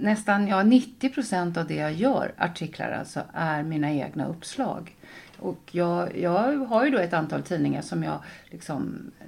nästan 0.00 0.48
ja, 0.48 0.62
90 0.62 1.08
procent 1.08 1.56
av 1.56 1.66
det 1.66 1.74
jag 1.74 1.92
gör, 1.92 2.32
artiklar 2.38 2.90
alltså, 2.90 3.20
är 3.32 3.62
mina 3.62 3.92
egna 3.92 4.26
uppslag. 4.26 4.96
Och 5.38 5.60
jag, 5.70 6.18
jag 6.18 6.56
har 6.56 6.84
ju 6.84 6.90
då 6.90 6.98
ett 6.98 7.12
antal 7.12 7.42
tidningar 7.42 7.82
som 7.82 8.02
jag 8.02 8.18
liksom 8.50 9.10
eh, 9.20 9.26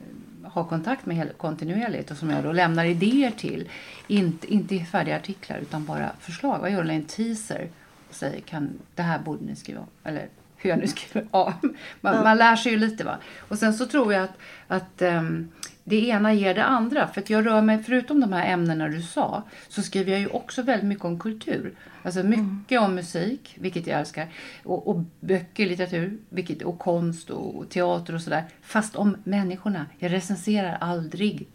har 0.53 0.65
kontakt 0.65 1.07
med 1.07 1.39
kontinuerligt 1.39 2.11
och 2.11 2.17
som 2.17 2.31
jag 2.31 2.45
då 2.45 2.53
lämnar 2.53 2.85
idéer 2.85 3.31
till. 3.31 3.69
Inte, 4.07 4.55
inte 4.55 4.79
färdiga 4.79 5.17
artiklar 5.17 5.59
utan 5.59 5.85
bara 5.85 6.13
förslag. 6.21 6.59
Vad 6.59 6.71
gör 6.71 6.91
en 6.91 7.05
teaser 7.05 7.69
och 8.09 8.15
säger 8.15 8.41
kan, 8.41 8.79
det 8.95 9.03
här 9.03 9.19
borde 9.19 9.45
ni 9.45 9.57
skriva 9.57 9.81
om. 9.81 9.87
Eller 10.05 10.29
hur 10.67 10.71
jag 10.71 10.79
nu 10.79 10.87
skriver. 10.87 11.29
Ja, 11.33 11.55
man, 12.01 12.15
ja. 12.15 12.23
man 12.23 12.37
lär 12.37 12.57
sig 12.57 12.73
ju 12.73 12.79
lite 12.79 13.05
va. 13.05 13.19
Och 13.49 13.59
sen 13.59 13.75
så 13.75 13.87
tror 13.87 14.13
jag 14.13 14.23
att, 14.23 14.39
att 14.69 15.03
um, 15.03 15.53
det 15.85 16.09
ena 16.09 16.33
ger 16.33 16.55
det 16.55 16.65
andra. 16.65 17.09
För 17.09 17.21
att 17.21 17.31
jag 17.31 17.47
rör 17.47 17.63
mig, 17.63 17.83
förutom 17.83 18.21
de 18.21 18.33
här 18.33 18.53
ämnena 18.53 18.89
du 18.89 19.03
sa, 19.03 19.43
så 19.69 19.83
skriver 19.83 20.13
jag 20.13 20.21
ju 20.21 20.27
också 20.27 20.63
väldigt 20.63 20.89
mycket 20.89 21.05
om 21.05 21.19
kultur. 21.19 21.75
Alltså 22.03 22.23
mycket 22.23 22.79
mm. 22.79 22.85
om 22.85 22.95
musik, 22.95 23.57
vilket 23.61 23.87
jag 23.87 24.01
älskar. 24.01 24.29
Och, 24.65 24.89
och, 24.89 25.05
böcker, 25.21 25.67
litteratur, 25.67 26.19
vilket, 26.29 26.63
och 26.63 26.79
konst 26.79 27.31
och 27.31 27.71
teater 27.71 28.15
och 28.15 28.21
sådär. 28.21 28.45
Fast 28.63 28.97
om 28.97 29.17
människorna. 29.25 29.87
Jag 29.99 30.13
recenserar 30.13 30.79
aldrig. 30.81 31.49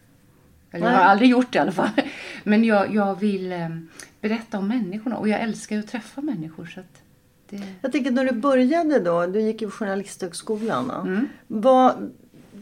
Eller 0.72 0.86
jag 0.86 0.94
har 0.94 1.04
aldrig 1.04 1.30
gjort 1.30 1.52
det 1.52 1.58
i 1.58 1.62
alla 1.62 1.72
fall. 1.72 1.90
Men 2.44 2.64
jag, 2.64 2.96
jag 2.96 3.20
vill 3.20 3.52
eh, 3.52 3.70
berätta 4.22 4.58
om 4.58 4.68
människorna 4.68 5.18
och 5.18 5.28
jag 5.28 5.42
älskar 5.42 5.80
att 5.80 5.88
träffa 5.88 6.22
människor. 6.22 6.66
Så 6.66 6.80
det... 7.52 7.64
Jag 7.82 7.92
tänker 7.92 8.12
när 8.12 8.26
du 8.26 8.32
började 8.32 9.00
då, 9.00 9.26
du 9.26 9.42
gick 9.42 9.62
ju 9.62 9.68
på 9.68 9.74
Journalisthögskolan. 9.74 10.90
Mm. 10.90 11.30
Vad, 11.48 12.12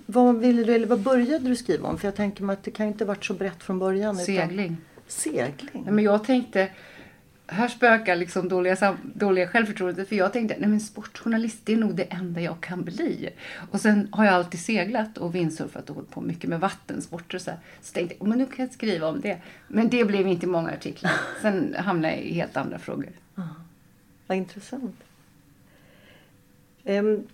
vad 0.06 0.40
ville 0.40 0.64
du, 0.64 0.76
eller 0.76 0.88
vad 0.88 1.00
började 1.00 1.50
du 1.50 1.56
skriva 1.56 1.90
om? 1.90 1.98
För 1.98 2.08
jag 2.08 2.16
tänker 2.16 2.44
mig 2.44 2.54
att 2.54 2.64
det 2.64 2.72
kan 2.72 2.88
inte 2.88 3.06
varit 3.06 3.26
så 3.26 3.34
brett 3.34 3.64
från 3.64 3.80
början. 3.80 4.18
Segling. 4.18 4.66
Utan... 4.66 4.78
Segling? 5.08 5.86
men 5.90 6.04
jag 6.04 6.24
tänkte, 6.24 6.70
här 7.52 7.68
spökar 7.68 8.16
liksom 8.16 8.50
dåliga, 8.50 8.98
dåliga 9.04 9.48
självförtroendet. 9.48 10.10
För 10.10 10.16
jag 10.16 10.34
tänkte, 10.34 10.56
nej 10.60 10.70
men 10.70 10.80
sportjournalist 10.80 11.60
det 11.64 11.74
är 11.74 11.78
nog 11.78 11.96
det 11.96 12.04
enda 12.04 12.42
jag 12.42 12.62
kan 12.62 12.84
bli. 12.84 13.30
Och 13.72 13.82
sen 13.82 14.08
har 14.12 14.26
jag 14.26 14.34
alltid 14.34 14.60
seglat 14.60 15.18
och 15.18 15.36
vindsurfat 15.36 15.90
och 15.90 15.96
hållit 15.96 16.12
på 16.12 16.22
mycket 16.22 16.50
med 16.50 16.60
vattensporter 16.60 17.36
och 17.36 17.42
så. 17.42 17.52
Här. 17.52 17.60
Så 17.82 17.94
tänkte 17.94 18.16
jag, 18.20 18.28
men 18.28 18.38
nu 18.38 18.46
kan 18.46 18.66
jag 18.66 18.74
skriva 18.74 19.08
om 19.08 19.22
det. 19.22 19.38
Men 19.68 19.90
det 19.90 20.06
blev 20.06 20.28
inte 20.28 20.48
många 20.48 20.72
artiklar. 20.72 21.12
Sen 21.42 21.76
hamnade 21.78 22.14
jag 22.14 22.24
i 22.24 22.34
helt 22.34 22.58
andra 22.58 22.80
frågor. 22.80 23.10
Ah, 23.36 23.42
vad 24.30 24.38
intressant. 24.38 24.96
Um, 26.84 27.28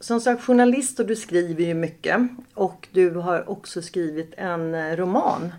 som 0.00 0.20
sagt 0.20 0.42
journalist 0.42 1.00
och 1.00 1.06
du 1.06 1.16
skriver 1.16 1.64
ju 1.64 1.74
mycket. 1.74 2.20
Och 2.54 2.88
du 2.92 3.10
har 3.10 3.50
också 3.50 3.82
skrivit 3.82 4.34
en 4.36 4.74
eh, 4.74 4.96
roman. 4.96 5.52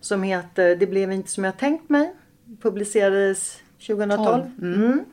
Som 0.00 0.22
heter 0.22 0.76
Det 0.76 0.86
blev 0.86 1.12
inte 1.12 1.30
som 1.30 1.44
jag 1.44 1.58
tänkt 1.58 1.88
mig. 1.88 2.14
Publicerades 2.60 3.62
2012. 3.86 4.42
Mm. 4.62 5.04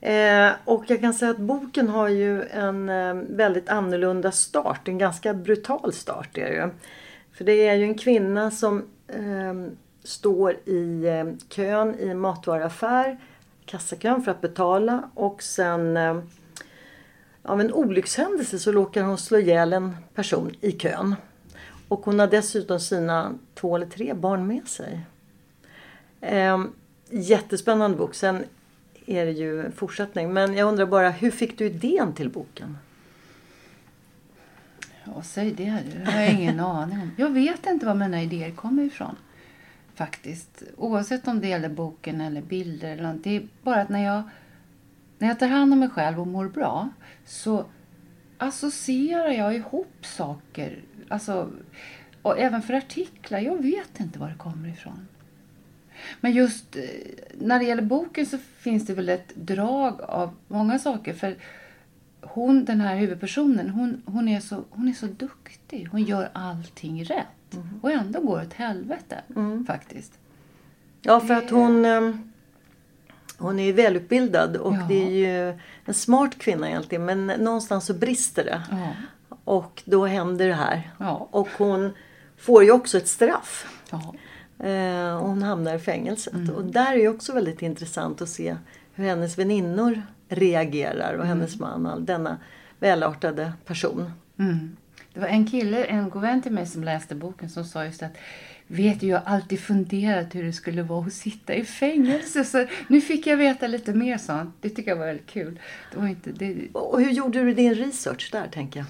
Eh, 0.00 0.52
och 0.64 0.84
jag 0.86 1.00
kan 1.00 1.14
säga 1.14 1.30
att 1.30 1.38
boken 1.38 1.88
har 1.88 2.08
ju 2.08 2.42
en 2.42 2.88
eh, 2.88 3.14
väldigt 3.14 3.68
annorlunda 3.68 4.32
start. 4.32 4.88
En 4.88 4.98
ganska 4.98 5.34
brutal 5.34 5.92
start 5.92 6.38
är 6.38 6.50
det 6.50 6.54
ju. 6.54 6.70
För 7.32 7.44
det 7.44 7.68
är 7.68 7.74
ju 7.74 7.84
en 7.84 7.98
kvinna 7.98 8.50
som 8.50 8.84
eh, 9.08 9.54
står 10.04 10.56
i 10.64 11.06
eh, 11.06 11.48
kön 11.48 11.94
i 12.00 12.08
en 12.08 12.18
matvaruaffär. 12.18 13.18
Kassakön 13.66 14.22
för 14.22 14.30
att 14.30 14.40
betala. 14.40 15.10
Och 15.14 15.42
sen 15.42 15.96
eh, 15.96 16.18
av 17.42 17.60
en 17.60 17.72
olyckshändelse 17.72 18.58
så 18.58 18.72
råkar 18.72 19.02
hon 19.02 19.18
slå 19.18 19.38
ihjäl 19.38 19.72
en 19.72 19.96
person 20.14 20.54
i 20.60 20.72
kön. 20.72 21.14
Och 21.88 22.00
hon 22.00 22.18
har 22.18 22.26
dessutom 22.26 22.80
sina 22.80 23.32
två 23.54 23.76
eller 23.76 23.86
tre 23.86 24.14
barn 24.14 24.46
med 24.46 24.68
sig. 24.68 25.00
Eh, 26.20 26.64
jättespännande 27.10 27.96
bok. 27.96 28.14
Sen 28.14 28.44
är 29.06 29.26
det 29.26 29.32
ju 29.32 29.66
en 29.66 29.72
fortsättning. 29.72 30.32
Men 30.32 30.54
jag 30.54 30.68
undrar 30.68 30.86
bara, 30.86 31.10
hur 31.10 31.30
fick 31.30 31.58
du 31.58 31.66
idén 31.66 32.12
till 32.12 32.30
boken? 32.30 32.78
Ja, 35.04 35.22
säg 35.22 35.50
det. 35.52 35.82
du. 35.92 35.98
Det 36.04 36.10
har 36.10 36.20
jag 36.20 36.32
ingen 36.32 36.60
aning 36.60 36.98
om. 36.98 37.10
Jag 37.16 37.30
vet 37.30 37.66
inte 37.66 37.86
var 37.86 37.94
mina 37.94 38.22
idéer 38.22 38.50
kommer 38.50 38.82
ifrån. 38.82 39.16
Faktiskt. 39.96 40.62
Oavsett 40.76 41.28
om 41.28 41.40
det 41.40 41.48
gäller 41.48 41.68
boken 41.68 42.20
eller 42.20 42.42
bilder 42.42 42.92
eller 42.92 43.12
något. 43.12 43.24
Det 43.24 43.36
är 43.36 43.48
bara 43.62 43.80
att 43.80 43.88
när 43.88 44.04
jag 44.04 44.22
när 45.18 45.28
jag 45.28 45.38
tar 45.38 45.48
hand 45.48 45.72
om 45.72 45.80
mig 45.80 45.88
själv 45.88 46.20
och 46.20 46.26
mår 46.26 46.48
bra 46.48 46.88
så 47.24 47.64
associerar 48.38 49.30
jag 49.30 49.54
ihop 49.54 50.06
saker. 50.06 50.82
Alltså, 51.08 51.50
och 52.22 52.38
även 52.38 52.62
för 52.62 52.74
artiklar. 52.74 53.38
Jag 53.38 53.62
vet 53.62 54.00
inte 54.00 54.18
var 54.18 54.28
det 54.28 54.34
kommer 54.34 54.68
ifrån. 54.68 55.08
Men 56.20 56.32
just 56.32 56.76
eh, 56.76 56.82
när 57.34 57.58
det 57.58 57.64
gäller 57.64 57.82
boken 57.82 58.26
så 58.26 58.38
finns 58.38 58.86
det 58.86 58.94
väl 58.94 59.08
ett 59.08 59.34
drag 59.34 60.00
av 60.00 60.34
många 60.48 60.78
saker. 60.78 61.12
För 61.14 61.36
hon, 62.30 62.64
den 62.64 62.80
här 62.80 62.96
huvudpersonen, 62.96 63.70
hon, 63.70 64.02
hon, 64.06 64.28
är, 64.28 64.40
så, 64.40 64.64
hon 64.70 64.88
är 64.88 64.92
så 64.92 65.06
duktig. 65.06 65.88
Hon 65.92 66.02
gör 66.02 66.30
allting 66.32 67.04
rätt. 67.04 67.54
Mm. 67.54 67.80
Och 67.82 67.90
ändå 67.90 68.20
går 68.20 68.38
det 68.38 68.46
åt 68.46 68.52
helvete, 68.52 69.20
mm. 69.36 69.66
faktiskt. 69.66 70.18
Ja, 71.02 71.20
för 71.20 71.34
att 71.34 71.50
hon... 71.50 71.84
Um 71.84 72.32
hon 73.38 73.58
är 73.58 73.64
ju 73.64 73.72
välutbildad 73.72 74.56
och 74.56 74.74
ja. 74.74 74.84
det 74.88 75.02
är 75.02 75.10
ju 75.10 75.58
en 75.84 75.94
smart 75.94 76.38
kvinna 76.38 76.68
egentligen 76.68 77.04
men 77.04 77.26
någonstans 77.26 77.86
så 77.86 77.94
brister 77.94 78.44
det. 78.44 78.62
Ja. 78.70 78.92
Och 79.44 79.82
då 79.84 80.06
händer 80.06 80.48
det 80.48 80.54
här. 80.54 80.90
Ja. 80.98 81.28
Och 81.30 81.48
hon 81.58 81.92
får 82.36 82.64
ju 82.64 82.70
också 82.70 82.98
ett 82.98 83.08
straff. 83.08 83.66
Eh, 84.58 85.18
hon 85.20 85.42
hamnar 85.42 85.74
i 85.74 85.78
fängelset. 85.78 86.34
Mm. 86.34 86.54
Och 86.54 86.64
där 86.64 86.92
är 86.92 86.96
det 86.96 87.08
också 87.08 87.32
väldigt 87.32 87.62
intressant 87.62 88.22
att 88.22 88.28
se 88.28 88.56
hur 88.94 89.04
hennes 89.04 89.38
väninnor 89.38 90.02
reagerar 90.28 91.14
och 91.14 91.24
mm. 91.24 91.28
hennes 91.28 91.58
man, 91.58 92.04
denna 92.04 92.38
välartade 92.78 93.52
person. 93.64 94.10
Mm. 94.38 94.76
Det 95.14 95.20
var 95.20 95.28
en 95.28 95.46
kille, 95.46 95.84
en 95.84 96.10
god 96.10 96.22
vän 96.22 96.42
till 96.42 96.52
mig 96.52 96.66
som 96.66 96.84
läste 96.84 97.14
boken 97.14 97.50
som 97.50 97.64
sa 97.64 97.84
just 97.84 98.02
att 98.02 98.16
vet 98.66 99.00
du, 99.00 99.06
jag 99.06 99.20
har 99.20 99.34
alltid 99.34 99.60
funderat 99.60 100.34
hur 100.34 100.44
det 100.44 100.52
skulle 100.52 100.82
vara 100.82 101.06
att 101.06 101.12
sitta 101.12 101.54
i 101.54 101.64
fängelse. 101.64 102.44
Så 102.44 102.66
nu 102.88 103.00
fick 103.00 103.26
jag 103.26 103.36
veta 103.36 103.66
lite 103.66 103.92
mer 103.92 104.18
sånt. 104.18 104.54
Det 104.60 104.70
tycker 104.70 104.90
jag 104.90 104.96
var 104.96 105.06
väldigt 105.06 105.26
kul. 105.26 105.60
Det 105.92 105.98
var 105.98 106.06
inte, 106.06 106.30
det... 106.30 106.56
Och 106.72 107.00
hur 107.00 107.10
gjorde 107.10 107.42
du 107.42 107.54
din 107.54 107.74
research 107.74 108.28
där, 108.32 108.46
tänker 108.46 108.80
jag? 108.80 108.86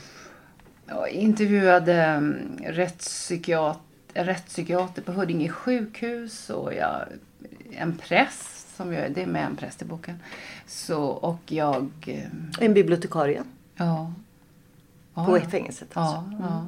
Jag 0.87 1.11
intervjuade 1.11 2.17
um, 2.17 2.37
rättspsykiater, 2.65 3.81
rättspsykiater 4.15 5.03
på 5.03 5.13
Huddinge 5.13 5.49
sjukhus 5.49 6.51
och 6.51 6.75
jag, 6.75 7.09
en 7.71 7.97
präst, 7.97 8.56
som 8.77 8.93
jag, 8.93 9.15
det 9.15 9.23
är 9.23 9.27
med 9.27 9.47
en 9.47 9.57
präst 9.57 9.83
i 9.83 9.85
boken. 9.85 10.19
Så, 10.67 11.03
och 11.05 11.41
jag... 11.47 11.91
Um, 12.07 12.51
en 12.61 12.75
bibliotekarie? 12.75 13.43
Ja. 13.77 14.13
På 15.15 15.39
ja. 15.39 15.49
fängelset 15.51 15.89
alltså? 15.93 16.31
Ja, 16.41 16.47
ja. 16.47 16.67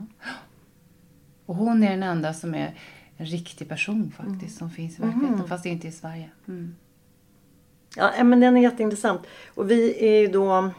Och 1.47 1.57
hon 1.57 1.83
är 1.83 1.91
den 1.91 2.03
enda 2.03 2.35
som 2.35 2.55
är 2.55 2.75
en 3.17 3.27
riktig 3.27 3.69
person 3.69 4.13
faktiskt 4.17 4.41
mm. 4.41 4.51
som 4.51 4.71
finns 4.71 4.99
i 4.99 5.03
verkligheten. 5.03 5.35
Mm. 5.35 5.49
Fast 5.49 5.67
inte 5.67 5.89
i 5.89 5.93
Sverige. 5.93 6.31
Mm. 6.49 6.77
Ja, 7.97 8.25
men 8.25 8.41
den 8.41 8.57
är 8.57 8.61
jätteintressant. 8.61 9.23
Och 9.55 9.71
vi 9.71 10.05
är 10.05 10.21
ju 10.21 10.27
då 10.27 10.71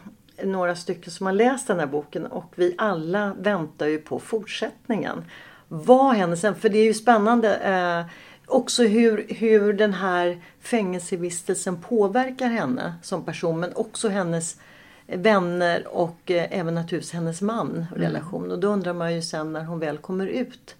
några 0.44 0.76
stycken 0.76 1.12
som 1.12 1.26
har 1.26 1.32
läst 1.32 1.66
den 1.66 1.78
här 1.78 1.86
boken 1.86 2.26
och 2.26 2.52
vi 2.56 2.74
alla 2.78 3.34
väntar 3.34 3.86
ju 3.86 3.98
på 3.98 4.18
fortsättningen. 4.18 5.24
Vad 5.68 6.16
händer 6.16 6.36
sen? 6.36 6.54
För 6.54 6.68
det 6.68 6.78
är 6.78 6.84
ju 6.84 6.94
spännande 6.94 7.56
eh, 7.56 8.06
också 8.50 8.82
hur, 8.82 9.26
hur 9.28 9.72
den 9.72 9.92
här 9.92 10.40
fängelsevistelsen 10.60 11.80
påverkar 11.80 12.48
henne 12.48 12.94
som 13.02 13.24
person 13.24 13.60
men 13.60 13.72
också 13.74 14.08
hennes 14.08 14.60
vänner 15.06 15.96
och 15.96 16.30
eh, 16.30 16.46
även 16.50 16.74
naturligtvis 16.74 17.12
hennes 17.12 17.42
man 17.42 17.86
och 17.90 17.98
relation. 17.98 18.40
Mm. 18.40 18.52
Och 18.52 18.58
då 18.58 18.68
undrar 18.68 18.92
man 18.92 19.14
ju 19.14 19.22
sen 19.22 19.52
när 19.52 19.64
hon 19.64 19.78
väl 19.78 19.98
kommer 19.98 20.26
ut, 20.26 20.76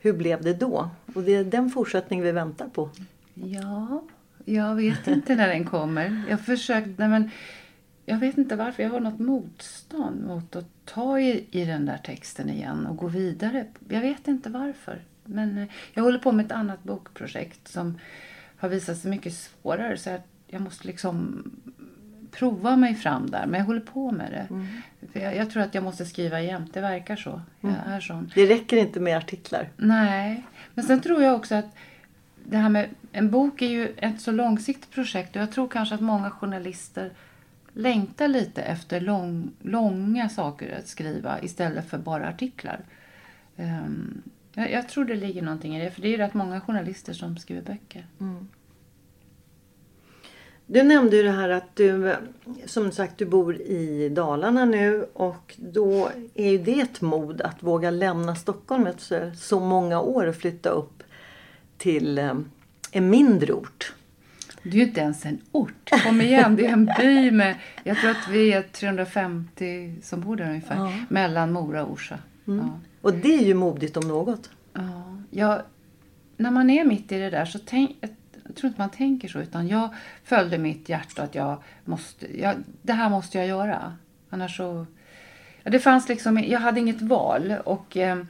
hur 0.00 0.12
blev 0.12 0.42
det 0.42 0.54
då? 0.54 0.90
Och 1.14 1.22
det 1.22 1.34
är 1.34 1.44
den 1.44 1.70
fortsättning 1.70 2.22
vi 2.22 2.32
väntar 2.32 2.68
på. 2.68 2.90
Ja, 3.34 4.02
jag 4.44 4.74
vet 4.74 5.06
inte 5.06 5.34
när 5.34 5.48
den 5.48 5.66
kommer. 5.66 6.22
Jag 6.28 6.40
försökte, 6.40 7.08
men 7.08 7.30
jag 8.06 8.18
vet 8.18 8.38
inte 8.38 8.56
varför. 8.56 8.82
Jag 8.82 8.90
har 8.90 9.00
något 9.00 9.18
motstånd 9.18 10.26
mot 10.26 10.56
att 10.56 10.68
ta 10.84 11.20
i, 11.20 11.46
i 11.50 11.64
den 11.64 11.86
där 11.86 11.98
texten 11.98 12.50
igen 12.50 12.86
och 12.86 12.96
gå 12.96 13.06
vidare. 13.06 13.66
Jag 13.88 14.00
vet 14.00 14.28
inte 14.28 14.50
varför. 14.50 15.02
Men 15.24 15.58
eh, 15.58 15.68
jag 15.92 16.02
håller 16.02 16.18
på 16.18 16.32
med 16.32 16.46
ett 16.46 16.52
annat 16.52 16.84
bokprojekt 16.84 17.68
som 17.68 17.98
har 18.56 18.68
visat 18.68 18.98
sig 18.98 19.10
mycket 19.10 19.34
svårare. 19.34 19.96
Så 19.96 20.10
jag, 20.10 20.20
jag 20.46 20.60
måste 20.60 20.86
liksom 20.86 21.42
prova 22.30 22.76
mig 22.76 22.94
fram 22.94 23.30
där. 23.30 23.46
Men 23.46 23.60
jag 23.60 23.66
håller 23.66 23.80
på 23.80 24.10
med 24.10 24.30
det. 24.32 24.54
Mm. 24.54 24.66
Jag, 25.12 25.36
jag, 25.36 25.50
tror 25.50 25.62
att 25.62 25.74
jag 25.74 25.84
måste 25.84 26.06
skriva 26.06 26.40
jämt. 26.40 26.74
Det 26.74 26.80
verkar 26.80 27.16
så. 27.16 27.40
Mm. 27.62 27.76
är 27.86 28.00
sån. 28.00 28.30
Det 28.34 28.46
räcker 28.46 28.76
inte 28.76 29.00
med 29.00 29.16
artiklar. 29.16 29.68
Nej. 29.76 30.44
Men 30.74 30.84
sen 30.84 31.00
tror 31.00 31.22
jag 31.22 31.34
också 31.34 31.54
att 31.54 31.74
det 32.44 32.56
här 32.56 32.68
med 32.68 32.88
en 33.12 33.30
bok 33.30 33.62
är 33.62 33.68
ju 33.68 33.94
ett 33.96 34.20
så 34.20 34.32
långsiktigt 34.32 34.90
projekt. 34.90 35.36
Och 35.36 35.42
jag 35.42 35.52
tror 35.52 35.68
kanske 35.68 35.94
att 35.94 36.00
många 36.00 36.30
journalister 36.30 37.12
längtar 37.72 38.28
lite 38.28 38.62
efter 38.62 39.00
lång, 39.00 39.50
långa 39.62 40.28
saker 40.28 40.78
att 40.78 40.88
skriva 40.88 41.40
istället 41.40 41.90
för 41.90 41.98
bara 41.98 42.28
artiklar. 42.28 42.80
Um, 43.56 44.22
jag, 44.54 44.70
jag, 44.70 44.88
tror 44.88 45.04
det 45.04 45.14
ligger 45.14 45.42
någonting 45.42 45.76
i 45.76 45.84
det, 45.84 45.90
för 45.90 46.02
det 46.02 46.08
är 46.08 46.10
ju 46.10 46.16
rätt 46.16 46.34
många 46.34 46.60
journalister 46.60 47.12
som 47.12 47.36
skriver 47.36 47.62
böcker. 47.62 48.06
Mm. 48.20 48.48
Du 50.66 50.82
nämnde 50.82 51.16
ju 51.16 51.22
det 51.22 51.30
här 51.30 51.48
att 51.48 51.76
du, 51.76 52.16
som 52.66 52.92
sagt, 52.92 53.18
du 53.18 53.26
bor 53.26 53.56
i 53.56 54.08
Dalarna 54.08 54.64
nu 54.64 55.06
och 55.12 55.54
då 55.56 56.10
är 56.34 56.50
ju 56.50 56.58
det 56.58 56.80
ett 56.80 57.00
mod 57.00 57.40
att 57.40 57.62
våga 57.62 57.90
lämna 57.90 58.34
Stockholm 58.34 58.86
efter 58.86 59.32
så 59.34 59.60
många 59.60 60.00
år 60.00 60.26
och 60.26 60.36
flytta 60.36 60.68
upp 60.68 61.02
till 61.78 62.18
eh, 62.18 62.34
en 62.92 63.10
mindre 63.10 63.52
ort. 63.52 63.94
Det 64.62 64.68
är 64.68 64.74
ju 64.74 64.82
inte 64.82 65.00
ens 65.00 65.26
en 65.26 65.38
ort. 65.52 65.90
Kom 66.04 66.20
igen, 66.20 66.56
det 66.56 66.66
är 66.66 66.72
en 66.72 66.90
by 66.98 67.30
med, 67.30 67.56
jag 67.84 67.96
tror 67.96 68.10
att 68.10 68.28
vi 68.30 68.52
är 68.52 68.62
350 68.62 69.94
som 70.02 70.20
bor 70.20 70.36
där 70.36 70.48
ungefär, 70.48 70.76
ja. 70.76 70.92
mellan 71.08 71.52
Mora 71.52 71.84
och 71.84 71.92
Orsa. 71.92 72.18
Mm. 72.46 72.66
Ja. 72.66 72.80
Och 73.04 73.14
det 73.14 73.34
är 73.34 73.42
ju 73.42 73.54
modigt 73.54 73.96
om 73.96 74.08
något. 74.08 74.50
Ja, 74.72 75.16
jag, 75.30 75.62
när 76.36 76.50
man 76.50 76.70
är 76.70 76.84
mitt 76.84 77.12
i 77.12 77.18
det 77.18 77.30
där 77.30 77.44
så 77.44 77.58
tänk, 77.58 77.96
jag 78.00 78.56
tror 78.56 78.68
inte 78.68 78.80
man 78.80 78.90
tänker 78.90 79.28
så, 79.28 79.38
utan 79.38 79.68
jag 79.68 79.88
följde 80.24 80.58
mitt 80.58 80.88
hjärta 80.88 81.22
att 81.22 81.34
jag 81.34 81.62
måste, 81.84 82.40
jag, 82.40 82.56
det 82.82 82.92
här 82.92 83.10
måste 83.10 83.38
jag 83.38 83.46
göra. 83.46 83.96
Annars 84.30 84.56
så, 84.56 84.86
ja, 85.62 85.70
det 85.70 85.78
fanns 85.78 86.08
liksom, 86.08 86.38
jag 86.38 86.60
hade 86.60 86.80
inget 86.80 87.02
val 87.02 87.54
och 87.64 87.96
eh, 87.96 88.22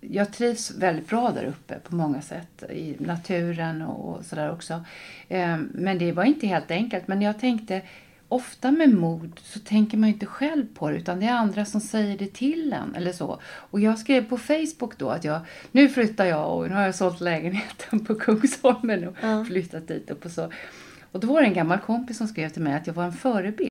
jag 0.00 0.32
trivs 0.32 0.70
väldigt 0.70 1.08
bra 1.08 1.30
där 1.30 1.44
uppe 1.44 1.78
på 1.78 1.94
många 1.94 2.22
sätt. 2.22 2.62
I 2.70 2.96
naturen 2.98 3.82
och 3.82 4.24
sådär 4.24 4.52
också. 4.52 4.84
Eh, 5.28 5.56
men 5.58 5.98
det 5.98 6.12
var 6.12 6.24
inte 6.24 6.46
helt 6.46 6.70
enkelt. 6.70 7.08
Men 7.08 7.22
jag 7.22 7.40
tänkte, 7.40 7.82
ofta 8.28 8.70
med 8.70 8.94
mod 8.94 9.40
så 9.42 9.60
tänker 9.60 9.98
man 9.98 10.08
inte 10.08 10.26
själv 10.26 10.66
på 10.74 10.90
det 10.90 10.96
utan 10.96 11.20
det 11.20 11.26
är 11.26 11.32
andra 11.32 11.64
som 11.64 11.80
säger 11.80 12.18
det 12.18 12.32
till 12.32 12.72
en 12.72 12.94
eller 12.94 13.12
så. 13.12 13.40
Och 13.44 13.80
jag 13.80 13.98
skrev 13.98 14.28
på 14.28 14.38
Facebook 14.38 14.98
då 14.98 15.08
att 15.10 15.24
jag, 15.24 15.40
nu 15.72 15.88
flyttar 15.88 16.24
jag 16.24 16.56
och 16.56 16.68
nu 16.68 16.74
har 16.74 16.82
jag 16.82 16.94
sålt 16.94 17.20
lägenheten 17.20 18.04
på 18.04 18.14
Kungsholmen 18.14 19.08
och 19.08 19.16
ja. 19.22 19.44
flyttat 19.44 19.88
dit 19.88 20.10
upp 20.10 20.24
och 20.24 20.30
så. 20.30 20.52
Och 21.12 21.20
då 21.20 21.26
var 21.26 21.40
det 21.40 21.46
en 21.46 21.54
gammal 21.54 21.78
kompis 21.78 22.18
som 22.18 22.28
skrev 22.28 22.48
till 22.48 22.62
mig 22.62 22.74
att 22.74 22.86
jag 22.86 22.94
var 22.94 23.04
en 23.04 23.12
förebild. 23.12 23.70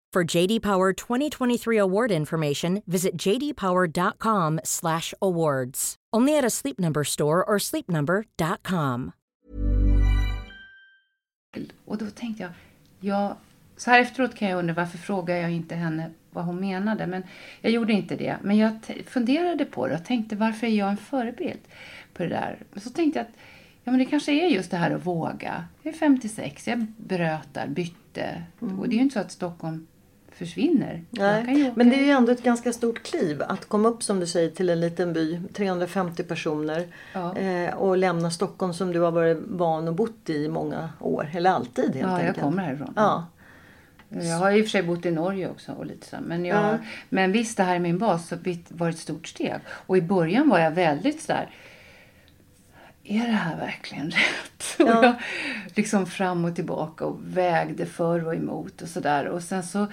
For 0.15 0.37
JD 0.37 0.61
Power 0.61 0.93
2023 0.93 1.77
award 1.77 2.11
information, 2.11 2.81
visit 2.85 3.15
jdpower.com/awards. 3.15 5.95
Only 6.17 6.37
at 6.37 6.45
a 6.45 6.49
Sleep 6.49 6.79
Number 6.79 7.03
store 7.03 7.43
or 7.43 7.59
sleepnumber.com. 7.59 9.11
Och 11.85 11.97
då 11.97 12.09
tänkte 12.09 12.43
jag, 12.43 12.51
ja, 12.99 13.37
så 13.77 13.91
här 13.91 14.01
efteråt 14.01 14.35
kan 14.35 14.49
jag 14.49 14.59
undra 14.59 14.73
varför 14.73 14.97
frågar 14.97 15.35
jag 15.35 15.51
inte 15.51 15.75
henne 15.75 16.11
vad 16.31 16.45
hon 16.45 16.59
menade. 16.59 17.07
Men 17.07 17.23
jag 17.61 17.71
gjorde 17.71 17.93
inte 17.93 18.15
det. 18.15 18.37
Men 18.41 18.57
jag 18.57 18.71
funderade 19.07 19.65
på 19.65 19.87
det 19.87 19.95
och 19.95 20.05
tänkte 20.05 20.35
varför 20.35 20.67
är 20.67 20.71
jag 20.71 20.89
en 20.89 20.97
förebild 20.97 21.59
på 22.13 22.23
det 22.23 22.29
där. 22.29 22.57
Men 22.71 22.81
så 22.81 22.89
tänkte 22.89 23.19
jag 23.19 23.27
att 23.27 23.33
ja, 23.83 23.91
men 23.91 23.99
det 23.99 24.05
kanske 24.05 24.31
är 24.31 24.47
just 24.47 24.71
det 24.71 24.77
här 24.77 24.91
att 24.91 25.05
våga. 25.05 25.65
Jag 25.81 25.93
är 25.93 25.97
56, 25.97 26.67
jag 26.67 26.85
bröt 26.97 27.53
där, 27.53 27.67
bytte. 27.67 28.43
Mm. 28.61 28.79
Och 28.79 28.89
det 28.89 28.95
är 28.95 28.97
ju 28.97 29.03
inte 29.03 29.13
så 29.13 29.19
att 29.19 29.31
Stockholm 29.31 29.87
försvinner. 30.45 31.03
Nej, 31.09 31.71
men 31.75 31.89
det 31.89 31.95
är 31.95 32.05
ju 32.05 32.09
ändå 32.09 32.31
ett 32.31 32.43
ganska 32.43 32.73
stort 32.73 33.03
kliv 33.03 33.43
att 33.47 33.65
komma 33.65 33.89
upp 33.89 34.03
som 34.03 34.19
du 34.19 34.27
säger 34.27 34.49
till 34.49 34.69
en 34.69 34.79
liten 34.79 35.13
by, 35.13 35.41
350 35.53 36.23
personer 36.23 36.87
ja. 37.13 37.37
eh, 37.37 37.73
och 37.73 37.97
lämna 37.97 38.31
Stockholm 38.31 38.73
som 38.73 38.91
du 38.91 38.99
har 38.99 39.11
varit 39.11 39.37
van 39.47 39.87
och 39.87 39.95
bott 39.95 40.29
i 40.29 40.47
många 40.47 40.89
år, 40.99 41.29
eller 41.33 41.51
alltid 41.51 41.95
helt 41.95 42.07
ja, 42.07 42.15
enkelt. 42.15 42.37
Ja, 42.37 42.43
jag 42.43 42.43
kommer 42.43 42.63
härifrån. 42.63 42.93
Ja. 42.95 43.27
Jag 44.09 44.37
har 44.37 44.51
i 44.51 44.61
och 44.61 44.65
för 44.65 44.69
sig 44.69 44.83
bott 44.83 45.05
i 45.05 45.11
Norge 45.11 45.49
också 45.49 45.71
och 45.71 45.85
lite 45.85 46.07
så. 46.07 46.17
Men, 46.21 46.45
jag, 46.45 46.63
ja. 46.63 46.77
men 47.09 47.31
visst, 47.31 47.57
det 47.57 47.63
här 47.63 47.75
är 47.75 47.79
min 47.79 47.97
bas 47.97 48.27
så 48.27 48.35
var 48.67 48.89
ett 48.89 48.97
stort 48.97 49.27
steg. 49.27 49.59
Och 49.67 49.97
i 49.97 50.01
början 50.01 50.49
var 50.49 50.59
jag 50.59 50.71
väldigt 50.71 51.21
sådär 51.21 51.49
är 53.03 53.27
det 53.27 53.33
här 53.33 53.57
verkligen 53.57 54.11
rätt? 54.11 54.17
Ja. 54.77 54.97
Och 54.97 55.05
jag 55.05 55.15
liksom 55.75 56.05
fram 56.05 56.45
och 56.45 56.55
tillbaka 56.55 57.05
och 57.05 57.19
vägde 57.23 57.85
för 57.85 58.27
och 58.27 58.35
emot 58.35 58.81
och 58.81 58.87
sådär. 58.87 59.25
Och 59.25 59.43
sen 59.43 59.63
så 59.63 59.87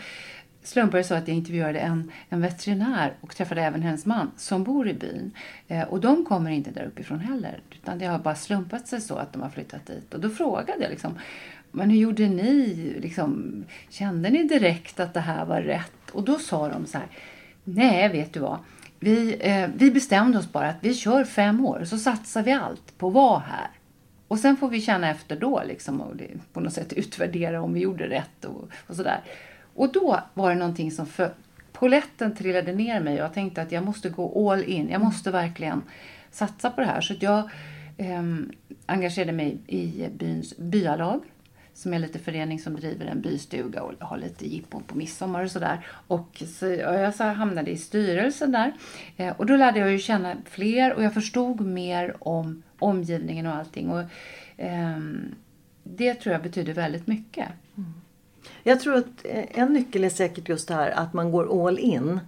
slumpade 0.68 0.98
det 0.98 1.04
så 1.04 1.14
att 1.14 1.28
jag 1.28 1.36
intervjuade 1.36 1.78
en, 1.78 2.12
en 2.28 2.40
veterinär 2.40 3.12
och 3.20 3.36
träffade 3.36 3.62
även 3.62 3.82
hennes 3.82 4.06
man 4.06 4.30
som 4.36 4.64
bor 4.64 4.88
i 4.88 4.94
byn. 4.94 5.30
Eh, 5.68 5.82
och 5.82 6.00
de 6.00 6.24
kommer 6.24 6.50
inte 6.50 6.70
där 6.70 6.84
uppifrån 6.86 7.20
heller. 7.20 7.60
Utan 7.70 7.98
det 7.98 8.06
har 8.06 8.18
bara 8.18 8.34
slumpat 8.34 8.88
sig 8.88 9.00
så 9.00 9.16
att 9.16 9.32
de 9.32 9.42
har 9.42 9.50
flyttat 9.50 9.86
dit. 9.86 10.14
Och 10.14 10.20
då 10.20 10.30
frågade 10.30 10.82
jag 10.82 10.90
liksom, 10.90 11.18
men 11.72 11.90
hur 11.90 11.98
gjorde 11.98 12.28
ni? 12.28 12.74
Liksom, 13.00 13.64
kände 13.88 14.30
ni 14.30 14.42
direkt 14.42 15.00
att 15.00 15.14
det 15.14 15.20
här 15.20 15.44
var 15.44 15.60
rätt? 15.60 16.10
Och 16.12 16.24
då 16.24 16.38
sa 16.38 16.68
de 16.68 16.86
så 16.86 16.98
här, 16.98 17.06
nej 17.64 18.08
vet 18.08 18.32
du 18.32 18.40
vad. 18.40 18.58
Vi, 19.00 19.36
eh, 19.40 19.68
vi 19.76 19.90
bestämde 19.90 20.38
oss 20.38 20.52
bara 20.52 20.68
att 20.68 20.78
vi 20.80 20.94
kör 20.94 21.24
fem 21.24 21.66
år 21.66 21.84
så 21.84 21.98
satsar 21.98 22.42
vi 22.42 22.52
allt 22.52 22.98
på 22.98 23.08
att 23.08 23.14
vara 23.14 23.38
här. 23.38 23.70
Och 24.28 24.38
sen 24.38 24.56
får 24.56 24.68
vi 24.68 24.80
känna 24.80 25.10
efter 25.10 25.36
då 25.36 25.62
liksom 25.66 26.00
och 26.00 26.14
på 26.52 26.60
något 26.60 26.72
sätt 26.72 26.92
utvärdera 26.92 27.62
om 27.62 27.74
vi 27.74 27.80
gjorde 27.80 28.08
rätt 28.08 28.44
och, 28.44 28.70
och 28.86 28.96
sådär. 28.96 29.20
Och 29.78 29.92
då 29.92 30.20
var 30.34 30.50
det 30.50 30.56
någonting 30.56 30.90
som 30.90 31.06
för 31.06 31.34
poletten 31.72 32.34
trillade 32.34 32.72
ner 32.72 33.00
mig 33.00 33.14
och 33.14 33.24
jag 33.24 33.34
tänkte 33.34 33.62
att 33.62 33.72
jag 33.72 33.84
måste 33.84 34.08
gå 34.08 34.50
all 34.50 34.64
in. 34.64 34.88
Jag 34.88 35.00
måste 35.00 35.30
verkligen 35.30 35.82
satsa 36.30 36.70
på 36.70 36.80
det 36.80 36.86
här. 36.86 37.00
Så 37.00 37.14
jag 37.20 37.50
eh, 37.96 38.22
engagerade 38.86 39.32
mig 39.32 39.58
i 39.66 40.08
byns 40.18 40.56
byalag 40.56 41.20
som 41.74 41.94
är 41.94 41.98
lite 41.98 42.18
förening 42.18 42.58
som 42.58 42.76
driver 42.76 43.06
en 43.06 43.20
bystuga 43.20 43.82
och 43.82 43.92
har 44.00 44.18
lite 44.18 44.48
jippon 44.48 44.82
på 44.82 44.96
midsommar 44.96 45.44
och 45.44 45.50
sådär. 45.50 45.86
Och, 46.06 46.42
så, 46.46 46.66
och 46.66 46.94
jag 46.94 47.14
så 47.14 47.24
hamnade 47.24 47.70
i 47.70 47.76
styrelsen 47.76 48.52
där. 48.52 48.72
Eh, 49.16 49.36
och 49.36 49.46
då 49.46 49.56
lärde 49.56 49.78
jag 49.78 49.92
ju 49.92 49.98
känna 49.98 50.36
fler 50.44 50.92
och 50.92 51.02
jag 51.02 51.14
förstod 51.14 51.60
mer 51.60 52.16
om 52.18 52.62
omgivningen 52.78 53.46
och 53.46 53.54
allting. 53.54 53.90
Och, 53.90 54.02
eh, 54.56 54.98
det 55.82 56.14
tror 56.14 56.32
jag 56.32 56.42
betyder 56.42 56.74
väldigt 56.74 57.06
mycket. 57.06 57.48
Jag 58.62 58.80
tror 58.80 58.94
att 58.94 59.26
en 59.50 59.72
nyckel 59.72 60.04
är 60.04 60.10
säkert 60.10 60.48
just 60.48 60.68
det 60.68 60.74
här 60.74 60.90
att 60.90 61.12
man 61.12 61.30
går 61.32 61.66
all 61.68 61.78
in. 61.78 62.20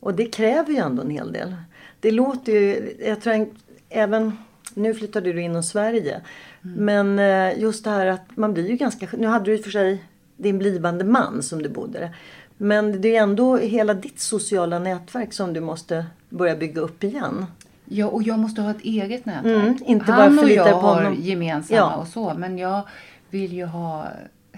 Och 0.00 0.14
det 0.14 0.26
kräver 0.26 0.72
ju 0.72 0.76
ändå 0.78 1.02
en 1.02 1.10
hel 1.10 1.32
del. 1.32 1.54
Det 2.00 2.10
låter 2.10 2.52
ju, 2.52 2.94
jag 3.06 3.20
tror 3.20 3.46
även, 3.88 4.38
nu 4.74 4.94
flyttade 4.94 5.32
du 5.32 5.42
in 5.42 5.56
i 5.56 5.62
Sverige. 5.62 6.20
Mm. 6.64 6.84
Men 6.84 7.18
eh, 7.18 7.58
just 7.60 7.84
det 7.84 7.90
här 7.90 8.06
att 8.06 8.36
man 8.36 8.54
blir 8.54 8.68
ju 8.70 8.76
ganska, 8.76 9.08
nu 9.18 9.26
hade 9.26 9.44
du 9.44 9.54
i 9.54 9.60
och 9.60 9.64
för 9.64 9.70
sig 9.70 10.04
din 10.36 10.58
blivande 10.58 11.04
man 11.04 11.42
som 11.42 11.62
du 11.62 11.68
bodde 11.68 11.98
där. 11.98 12.16
Men 12.56 13.00
det 13.00 13.16
är 13.16 13.22
ändå 13.22 13.56
hela 13.56 13.94
ditt 13.94 14.20
sociala 14.20 14.78
nätverk 14.78 15.32
som 15.32 15.52
du 15.52 15.60
måste 15.60 16.06
börja 16.28 16.56
bygga 16.56 16.80
upp 16.80 17.04
igen. 17.04 17.46
Ja, 17.84 18.06
och 18.06 18.22
jag 18.22 18.38
måste 18.38 18.62
ha 18.62 18.70
ett 18.70 18.80
eget 18.82 19.26
nätverk. 19.26 19.56
Mm, 19.62 19.76
inte 19.86 20.12
Han 20.12 20.36
bara 20.36 20.42
och 20.44 20.50
jag 20.50 20.70
på 20.70 20.76
har 20.76 20.94
honom. 20.94 21.16
gemensamma 21.20 21.80
Ja. 21.80 21.94
och 21.96 22.06
så, 22.08 22.34
men 22.34 22.58
jag 22.58 22.82
vill 23.30 23.52
ju 23.52 23.64
ha... 23.64 24.06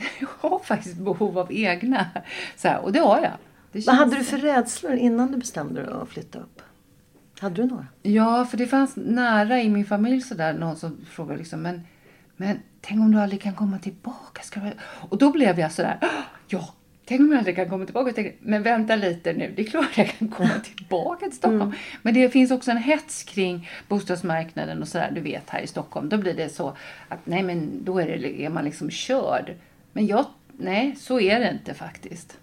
Jag 0.20 0.50
har 0.50 0.59
faktiskt 0.59 0.96
behov 0.96 1.38
av 1.38 1.52
egna. 1.52 2.06
Så 2.56 2.68
här, 2.68 2.78
och 2.80 2.92
det 2.92 2.98
har 2.98 3.20
jag. 3.20 3.32
Det 3.72 3.87
Vad 3.87 3.96
hade 3.96 4.16
du 4.16 4.24
för 4.24 4.38
rädslor 4.38 4.92
innan 4.92 5.32
du 5.32 5.38
bestämde 5.38 5.82
dig 5.82 5.94
att 6.02 6.09
flytta 6.09 6.38
upp? 6.38 6.62
Hade 7.40 7.62
du 7.62 7.68
några? 7.68 7.87
Ja, 8.02 8.44
för 8.44 8.56
det 8.56 8.66
fanns 8.66 8.96
nära 8.96 9.62
i 9.62 9.68
min 9.68 9.87
familj 9.87 10.20
sådär 10.20 10.52
någon 10.52 10.76
som 10.76 11.06
frågade 11.11 11.38
liksom, 11.38 11.62
men, 11.62 11.80
men 12.37 12.61
tänk 12.80 13.00
om 13.00 13.12
du 13.12 13.20
aldrig 13.20 13.42
kan 13.42 13.54
komma 13.54 13.78
tillbaka? 13.78 14.42
Ska 14.42 14.61
du... 14.61 14.72
Och 15.09 15.18
då 15.18 15.30
blev 15.32 15.61
jag 15.61 15.72
sådär, 15.72 15.98
"Ah, 16.00 16.22
ja, 16.48 16.68
tänk 17.04 17.20
om 17.20 17.30
jag 17.32 17.38
aldrig 17.38 17.56
kan 17.56 17.68
komma 17.70 17.85
tillbaka? 17.85 18.12
Tänkte, 18.12 18.37
men 18.40 18.62
vänta 18.62 18.96
lite 18.96 19.32
nu, 19.32 19.52
det 19.56 19.62
är 19.62 19.66
klart 19.66 19.98
jag 19.98 20.09
kan 20.09 20.28
komma 20.28 20.61
tillbaka 20.76 21.26
till 21.26 21.37
Stockholm. 21.37 21.72
Men 22.02 22.14
det 22.14 22.30
finns 22.30 22.50
också 22.50 22.70
en 22.70 22.76
hets 22.76 23.22
kring 23.22 23.68
bostadsmarknaden 23.88 24.82
och 24.82 24.88
sådär, 24.88 25.11
du 25.14 25.20
vet 25.20 25.50
här 25.50 25.61
i 25.61 25.66
Stockholm. 25.66 26.09
Då 26.09 26.16
blir 26.18 26.35
det 26.35 26.48
så 26.48 26.76
att 27.09 27.18
nej 27.24 27.42
men 27.42 27.85
då 27.85 27.98
är, 27.98 28.06
det, 28.06 28.40
är 28.42 28.48
man 28.48 28.64
liksom 28.64 28.90
körd. 28.90 29.54
Men 29.96 30.06
jag, 30.06 30.26
nej 30.56 30.96
så 30.96 31.20
är 31.20 31.40
det 31.40 31.50
inte 31.50 31.74
faktiskt. 31.74 32.38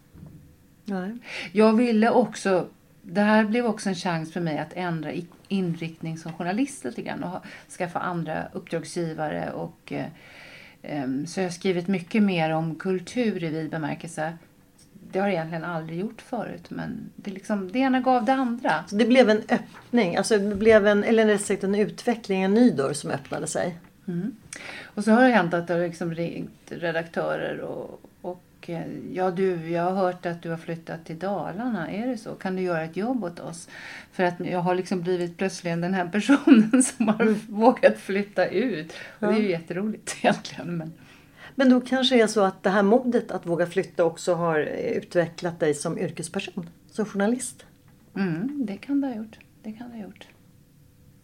Nej. 0.85 1.11
Jag 1.51 1.73
ville 1.73 2.09
också, 2.09 2.67
det 3.01 3.21
här 3.21 3.43
blev 3.43 3.65
också 3.65 3.89
en 3.89 3.95
chans 3.95 4.33
för 4.33 4.41
mig 4.41 4.57
att 4.57 4.73
ändra 4.73 5.11
inriktning 5.47 6.17
som 6.17 6.33
journalist 6.33 6.83
lite 6.83 7.01
grann 7.01 7.23
och 7.23 7.45
skaffa 7.77 7.99
andra 7.99 8.47
uppdragsgivare. 8.53 9.51
Och, 9.51 9.93
eh, 10.81 11.07
så 11.27 11.39
jag 11.39 11.45
har 11.45 11.51
skrivit 11.51 11.87
mycket 11.87 12.23
mer 12.23 12.49
om 12.49 12.75
kultur 12.75 13.43
i 13.43 13.49
vid 13.49 13.69
bemärkelse. 13.69 14.37
Det 15.11 15.19
har 15.19 15.27
jag 15.27 15.33
egentligen 15.33 15.63
aldrig 15.63 15.99
gjort 15.99 16.21
förut 16.21 16.69
men 16.69 17.09
det, 17.15 17.31
liksom, 17.31 17.71
det 17.71 17.79
ena 17.79 17.99
gav 17.99 18.25
det 18.25 18.33
andra. 18.33 18.83
Så 18.87 18.95
det 18.95 19.05
blev 19.05 19.29
en 19.29 19.41
öppning, 19.49 20.15
alltså 20.15 20.37
det 20.37 20.55
blev 20.55 20.87
en, 20.87 21.03
eller 21.03 21.25
rätt 21.25 21.45
sagt 21.45 21.63
en 21.63 21.75
utveckling, 21.75 22.43
en 22.43 22.53
ny 22.53 22.71
dörr 22.71 22.93
som 22.93 23.11
öppnade 23.11 23.47
sig. 23.47 23.77
Och 24.83 25.03
så 25.03 25.11
har 25.11 25.23
det 25.23 25.29
hänt 25.29 25.53
att 25.53 25.67
det 25.67 25.73
har 25.73 25.81
liksom 25.81 26.13
ringt 26.13 26.71
redaktörer 26.71 27.59
och, 27.59 28.01
och 28.21 28.69
eh, 28.69 28.87
ja 29.13 29.31
du, 29.31 29.69
jag 29.69 29.83
har 29.83 29.95
hört 29.95 30.25
att 30.25 30.41
du 30.41 30.49
har 30.49 30.57
flyttat 30.57 31.05
till 31.05 31.19
Dalarna. 31.19 31.91
Är 31.91 32.07
det 32.07 32.17
så? 32.17 32.35
Kan 32.35 32.55
du 32.55 32.61
göra 32.61 32.83
ett 32.83 32.97
jobb 32.97 33.23
åt 33.23 33.39
oss? 33.39 33.69
För 34.11 34.23
att 34.23 34.39
jag 34.39 34.59
har 34.59 34.75
liksom 34.75 35.01
blivit 35.01 35.37
plötsligen 35.37 35.81
den 35.81 35.93
här 35.93 36.07
personen 36.07 36.83
som 36.97 37.07
har 37.07 37.51
vågat 37.51 37.97
flytta 37.97 38.47
ut. 38.47 38.93
Och 39.19 39.27
det 39.27 39.33
är 39.33 39.41
ju 39.41 39.49
jätteroligt 39.49 40.15
egentligen. 40.21 40.77
Men... 40.77 40.93
Men 41.55 41.69
då 41.69 41.81
kanske 41.81 42.15
det 42.15 42.21
är 42.21 42.27
så 42.27 42.41
att 42.41 42.63
det 42.63 42.69
här 42.69 42.83
modet 42.83 43.31
att 43.31 43.45
våga 43.45 43.65
flytta 43.65 44.03
också 44.03 44.33
har 44.33 44.59
utvecklat 44.59 45.59
dig 45.59 45.73
som 45.73 45.99
yrkesperson, 45.99 46.69
som 46.91 47.05
journalist. 47.05 47.65
Mm, 48.15 48.65
det 48.65 48.77
kan 48.77 49.01
det 49.01 49.07
ha 49.07 49.15
gjort. 49.15 49.39
Det 49.63 49.71
kan 49.71 49.89
det 49.89 49.95
ha 49.95 50.03
gjort. 50.03 50.27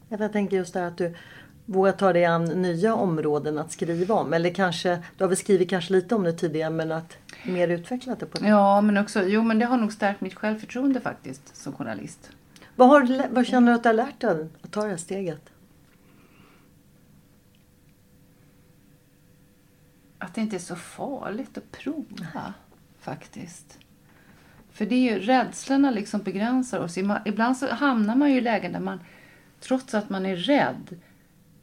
Jag 0.09 0.33
tänker 0.33 0.57
just 0.57 0.73
det 0.73 0.79
här 0.79 0.87
att 0.87 0.97
du 0.97 1.15
vågar 1.69 1.91
ta 1.91 2.13
dig 2.13 2.25
an 2.25 2.45
nya 2.45 2.95
områden 2.95 3.57
att 3.57 3.71
skriva 3.71 4.15
om. 4.15 4.33
Eller 4.33 4.53
kanske, 4.53 5.03
du 5.17 5.23
har 5.23 5.29
väl 5.29 5.37
skrivit 5.37 5.69
kanske 5.69 5.93
lite 5.93 6.15
om 6.15 6.23
det 6.23 6.33
tidigare 6.33 6.69
men 6.69 6.91
att 6.91 7.17
mer 7.43 7.67
utvecklat 7.67 8.19
det 8.19 8.25
på 8.25 8.37
det. 8.37 8.47
Ja, 8.47 8.81
men 8.81 8.97
också, 8.97 9.23
jo 9.23 9.43
men 9.43 9.59
det 9.59 9.65
har 9.65 9.77
nog 9.77 9.93
stärkt 9.93 10.21
mitt 10.21 10.35
självförtroende 10.35 11.01
faktiskt 11.01 11.55
som 11.55 11.73
journalist. 11.73 12.29
Vad, 12.75 12.87
har, 12.87 13.27
vad 13.33 13.45
känner 13.45 13.71
du 13.71 13.75
att 13.75 13.83
du 13.83 13.89
har 13.89 13.93
lärt 13.93 14.21
dig 14.21 14.47
att 14.61 14.71
ta 14.71 14.83
det 14.83 14.89
här 14.89 14.97
steget? 14.97 15.49
att 20.19 20.35
det 20.35 20.41
inte 20.41 20.55
är 20.55 20.59
så 20.59 20.75
farligt 20.75 21.57
att 21.57 21.71
prova 21.71 22.53
faktiskt. 22.99 23.79
För 24.71 24.85
det 24.85 24.95
är 24.95 25.13
ju 25.13 25.19
rädslorna 25.19 25.91
liksom 25.91 26.21
begränsar 26.21 26.79
oss. 26.79 26.97
Ibland 27.25 27.57
så 27.57 27.67
hamnar 27.67 28.15
man 28.15 28.31
ju 28.31 28.37
i 28.37 28.41
lägen 28.41 28.73
där 28.73 28.79
man 28.79 28.99
trots 29.59 29.93
att 29.93 30.09
man 30.09 30.25
är 30.25 30.35
rädd 30.35 30.99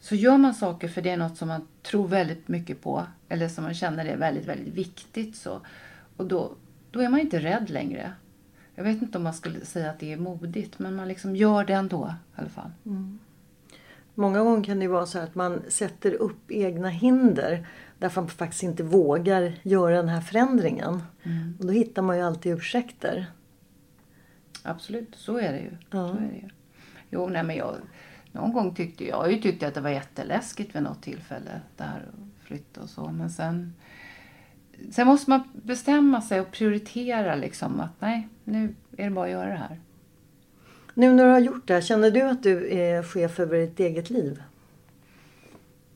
så 0.07 0.14
gör 0.14 0.38
man 0.38 0.55
saker 0.55 0.88
för 0.88 1.03
det 1.03 1.11
är 1.11 1.16
något 1.16 1.37
som 1.37 1.49
man 1.49 1.69
tror 1.83 2.09
väldigt 2.09 2.49
mycket 2.49 2.83
på 2.83 3.07
eller 3.29 3.49
som 3.49 3.64
man 3.64 3.75
känner 3.75 4.05
är 4.05 4.16
väldigt, 4.16 4.47
väldigt 4.47 4.75
viktigt. 4.75 5.37
Så. 5.37 5.61
Och 6.16 6.27
då, 6.27 6.53
då 6.90 7.01
är 7.01 7.09
man 7.09 7.21
inte 7.21 7.38
rädd 7.38 7.71
längre. 7.71 8.12
Jag 8.75 8.85
vet 8.85 9.03
inte 9.03 9.19
om 9.19 9.25
man 9.25 9.35
skulle 9.35 9.64
säga 9.64 9.90
att 9.90 10.01
det 10.01 10.12
är 10.12 10.16
modigt 10.16 10.79
men 10.79 10.95
man 10.95 11.09
liksom 11.09 11.37
gör 11.37 11.64
det 11.64 11.73
ändå 11.73 12.14
i 12.37 12.40
alla 12.40 12.49
fall. 12.49 12.71
Många 14.14 14.42
gånger 14.42 14.64
kan 14.64 14.81
det 14.81 14.88
vara 14.88 15.07
så 15.07 15.19
att 15.19 15.35
man 15.35 15.62
sätter 15.69 16.14
upp 16.14 16.51
egna 16.51 16.88
hinder 16.88 17.66
därför 17.99 18.21
man 18.21 18.31
faktiskt 18.31 18.62
inte 18.62 18.83
vågar 18.83 19.53
göra 19.62 19.97
den 19.97 20.09
här 20.09 20.21
förändringen. 20.21 21.03
Och 21.59 21.66
då 21.66 21.73
hittar 21.73 22.03
man 22.03 22.16
ju 22.16 22.23
alltid 22.23 22.53
ursäkter. 22.53 23.27
Absolut, 24.62 25.14
så 25.14 25.38
är 25.38 25.53
det 25.53 25.59
ju. 25.59 25.71
Ja. 25.90 26.09
Så 26.09 26.14
är 26.16 26.29
det 26.29 26.37
ju. 26.37 26.49
Jo, 27.11 27.29
nej, 27.29 27.42
men 27.42 27.57
jag, 27.57 27.75
någon 28.37 28.53
gång 28.53 28.75
tyckte 28.75 29.05
jag, 29.05 29.25
jag 29.25 29.33
ju 29.33 29.40
tyckt 29.40 29.62
att 29.62 29.75
det 29.75 29.81
var 29.81 29.90
jätteläskigt 29.90 30.77
vid 30.77 30.83
något 30.83 31.03
tillfälle 31.03 31.61
där 31.77 32.03
flytta 32.42 32.81
och 32.81 32.88
så. 32.88 33.11
Men 33.11 33.31
sen, 33.31 33.75
sen 34.90 35.07
måste 35.07 35.31
man 35.31 35.42
bestämma 35.53 36.22
sig 36.22 36.40
och 36.40 36.51
prioritera 36.51 37.35
liksom 37.35 37.81
att 37.81 38.01
nej, 38.01 38.29
nu 38.44 38.75
är 38.96 39.05
det 39.05 39.11
bara 39.11 39.25
att 39.25 39.31
göra 39.31 39.49
det 39.49 39.57
här. 39.57 39.81
Nu 40.94 41.12
när 41.12 41.25
du 41.25 41.31
har 41.31 41.38
gjort 41.38 41.66
det 41.66 41.75
här, 41.75 41.81
känner 41.81 42.11
du 42.11 42.22
att 42.22 42.42
du 42.42 42.79
är 42.79 43.03
chef 43.03 43.40
över 43.40 43.59
ditt 43.59 43.81
eget 43.81 44.11
liv? 44.11 44.42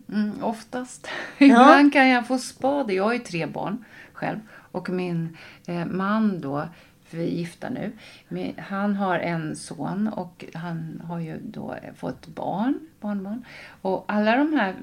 Mm, 0.09 0.45
oftast. 0.45 1.09
Ibland 1.39 1.93
kan 1.93 2.09
jag 2.09 2.27
få 2.27 2.39
spade. 2.39 2.95
Jag 2.95 3.05
har 3.05 3.13
ju 3.13 3.19
tre 3.19 3.47
barn 3.47 3.85
själv. 4.13 4.39
Och 4.51 4.89
min 4.89 5.37
eh, 5.67 5.87
man 5.87 6.41
då, 6.41 6.69
för 7.11 7.17
vi 7.17 7.25
är 7.25 7.29
gifta 7.29 7.69
nu. 7.69 7.93
Men 8.29 8.53
han 8.59 8.97
har 8.97 9.19
en 9.19 9.57
son 9.57 10.09
och 10.09 10.45
han 10.55 11.03
har 11.05 11.21
ju 11.21 11.39
då 11.43 11.77
fått 11.97 12.27
barn, 12.27 12.81
barnbarn. 13.01 13.45
Och 13.83 14.05
alla 14.09 14.37
de 14.37 14.53
här 14.53 14.75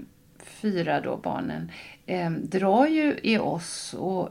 fyra 0.44 1.02
då 1.02 1.18
barnen 1.18 1.72
eh, 2.06 2.32
drar 2.32 2.88
ju 2.88 3.20
i 3.24 3.38
oss. 3.38 3.96
Och 3.98 4.30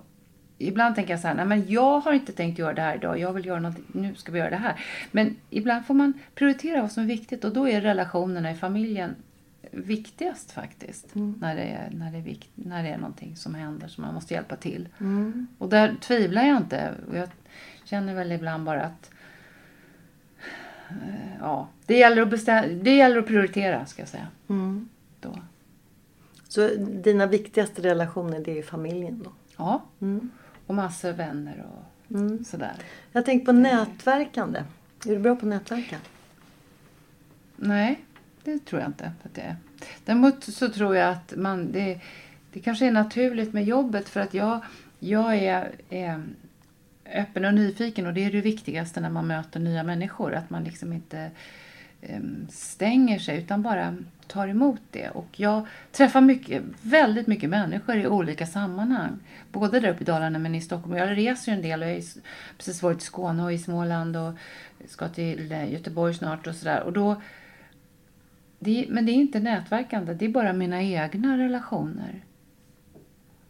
ibland 0.59 0.95
tänker 0.95 1.13
jag 1.13 1.21
så 1.21 1.29
här, 1.29 1.35
nej 1.35 1.47
men 1.47 1.71
jag 1.71 2.01
har 2.01 2.13
inte 2.13 2.33
tänkt 2.33 2.59
göra 2.59 2.75
det 2.75 2.83
här 2.83 2.97
idag. 2.97 3.19
Jag 3.19 3.33
vill 3.33 3.47
göra 3.47 3.61
något, 3.61 3.95
nu 3.95 4.15
ska 4.15 4.33
vi 4.33 4.39
göra 4.39 4.51
det 4.51 4.57
här. 4.57 4.81
Men 5.11 5.37
ibland 5.51 5.87
får 5.87 5.95
man 5.95 6.13
prioritera 6.35 6.81
vad 6.81 6.93
som 6.93 7.03
är 7.03 7.07
viktigt 7.07 7.45
och 7.45 7.53
då 7.53 7.69
är 7.69 7.81
relationerna 7.81 8.51
i 8.51 8.55
familjen 8.55 9.15
viktigast 9.71 10.53
faktiskt. 10.53 11.07
När, 11.15 11.57
det 11.57 11.63
är, 11.63 11.91
när, 11.91 12.13
det 12.13 12.19
är 12.19 12.23
vikt, 12.23 12.51
när 12.55 12.83
det 12.83 12.89
är 12.89 12.99
någonting 12.99 13.37
som 13.37 13.55
händer 13.55 13.89
som 13.89 14.05
man 14.05 14.15
måste 14.15 14.35
hjälpa 14.35 14.57
till. 14.57 14.89
Och 15.59 15.69
där 15.69 15.97
tvivlar 16.01 16.47
jag 16.47 16.57
inte. 16.57 16.95
Och 17.09 17.17
jag 17.17 17.29
känner 17.85 18.15
väl 18.15 18.33
ibland 18.33 18.65
bara 18.65 18.83
att 18.83 19.11
eh, 20.91 21.37
ja, 21.41 21.69
det 21.87 21.97
gäller 21.99 22.23
att, 22.23 22.29
bestäm- 22.29 22.83
det 22.83 22.97
gäller 22.97 23.19
att 23.19 23.27
prioritera 23.27 23.87
ska 23.87 24.03
jag 24.03 24.09
säga. 24.09 24.29
Då. 25.21 25.39
Så 26.49 26.69
dina 26.79 27.27
viktigaste 27.27 27.83
relationer 27.83 28.41
det 28.41 28.51
är 28.51 28.57
ju 28.57 28.63
familjen 28.63 29.23
då? 29.25 29.33
Ja, 29.57 29.83
och 30.67 30.75
massor 30.75 31.13
vänner 31.13 31.65
och 31.73 31.85
Sådär. 32.47 32.73
Jag 33.13 33.25
tänker 33.25 33.47
på 33.47 33.53
nätverkande. 33.53 34.59
Är 35.07 35.11
du 35.11 35.19
bra 35.19 35.37
på 35.37 35.47
att 35.47 35.51
nätverka? 35.51 35.97
Nej, 37.57 38.05
det 38.47 38.65
tror 38.65 38.81
jag 38.81 38.89
inte 38.89 39.13
att 39.25 39.35
det 39.35 39.41
är. 39.41 39.57
Däremot 40.05 40.45
så 40.45 40.69
tror 40.69 40.97
jag 40.97 41.11
att 41.11 41.33
man, 41.37 41.73
det, 41.73 42.01
det 42.53 42.61
kanske 42.61 42.87
är 42.87 42.93
naturligt 42.93 43.53
med 43.53 43.65
jobbet 43.65 44.09
för 44.09 44.21
att 44.21 44.35
jag, 44.35 44.61
jag 44.99 45.35
är, 45.35 45.71
är 45.91 46.23
öppen 47.15 47.45
och 47.45 47.55
nyfiken 47.55 48.07
och 48.07 48.15
det 48.15 48.25
är 48.25 48.33
det 48.33 48.41
viktigaste 48.41 49.01
när 49.01 49.11
man 49.11 49.27
möter 49.27 49.61
nya 49.61 49.83
människor. 49.83 50.35
Att 50.35 50.51
man 50.51 50.65
liksom 50.65 50.93
inte 50.93 51.31
ehm, 52.03 52.47
stänger 52.51 53.19
sig 53.19 53.39
utan 53.39 53.63
bara 53.63 53.97
tar 54.27 54.49
emot 54.49 54.81
det. 54.91 55.09
Och 55.09 55.41
jag 55.41 55.67
träffar 55.93 56.21
mycket, 56.21 56.63
väldigt 56.83 57.27
mycket 57.27 57.51
människor 57.51 57.97
i 57.97 58.07
olika 58.07 58.47
sammanhang. 58.47 59.19
Både 59.53 59.81
där 59.81 59.91
uppe 59.91 60.03
i 60.03 60.07
Dalarna 60.07 60.39
men 60.39 60.55
i 60.55 60.61
Stockholm. 60.61 60.97
Jag 60.97 61.17
reser 61.17 61.53
ju 61.53 61.57
en 61.57 61.63
del 61.63 61.83
och 61.83 61.89
jag 61.89 61.95
har 61.95 62.03
precis 62.59 62.83
varit 62.83 63.03
i 63.03 63.05
Skåne 63.05 63.43
och 63.43 63.53
i 63.53 63.59
Småland 63.59 64.17
och 64.17 64.33
ska 64.89 65.09
till 65.09 65.51
Göteborg 65.51 66.15
snart 66.15 66.47
och 66.47 66.55
sådär. 66.55 66.83
Och 66.83 66.93
då 66.93 67.23
det, 68.59 68.87
men 68.89 69.07
det 69.07 69.13
är 69.13 69.15
inte 69.15 69.41
nätverkande, 69.41 70.15
det 70.15 70.25
är 70.25 70.29
bara 70.29 70.53
mina 70.53 70.83
egna 70.83 71.39
relationer. 71.39 72.25